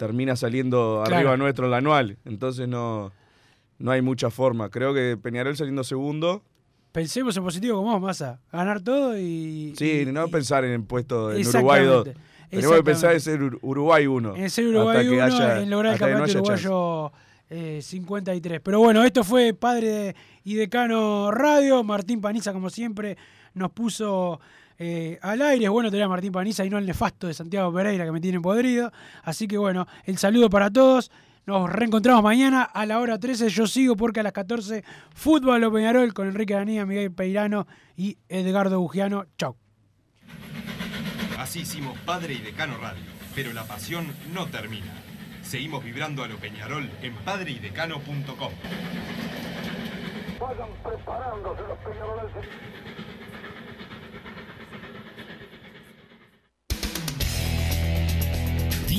[0.01, 1.15] termina saliendo Claro.
[1.17, 2.17] arriba nuestro en la anual.
[2.25, 3.11] Entonces no,
[3.77, 4.69] no hay mucha forma.
[4.69, 6.41] Creo que Peñarol saliendo segundo.
[6.91, 8.39] Pensemos en positivo como vos, Massa.
[8.51, 9.75] Ganar todo y.
[9.77, 12.07] Sí, y- no pensar en el puesto en Uruguay 2.
[12.49, 14.35] Tenemos que pensar en ser Ur- Uruguay 1.
[14.37, 17.11] En ser Uruguay 1, en lograr el campeonato uruguayo
[17.51, 18.59] eh, 53.
[18.63, 21.83] Pero bueno, esto fue Padre y Decano Radio.
[21.83, 23.17] Martín Paniza, como siempre,
[23.53, 24.39] nos puso
[24.83, 27.71] eh, al aire es bueno tener a Martín Paniza y no el nefasto de Santiago
[27.71, 28.91] Pereira que me tiene podrido.
[29.21, 31.11] Así que bueno, el saludo para todos.
[31.45, 33.49] Nos reencontramos mañana a la hora 13.
[33.49, 38.17] Yo sigo porque a las 14 Fútbol Lo Peñarol con Enrique Danía, Miguel Peirano y
[38.27, 39.25] Edgardo Bugiano.
[39.37, 39.55] Chau.
[41.37, 43.03] Así hicimos Padre y Decano Radio,
[43.35, 44.93] pero la pasión no termina.
[45.43, 48.51] Seguimos vibrando a Lo Peñarol en padreidecano.com.
[50.39, 52.33] Vayan preparándose los peñaroles.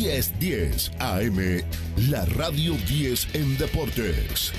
[0.02, 1.62] 1010 AM,
[2.10, 4.52] la radio 10 en deportes.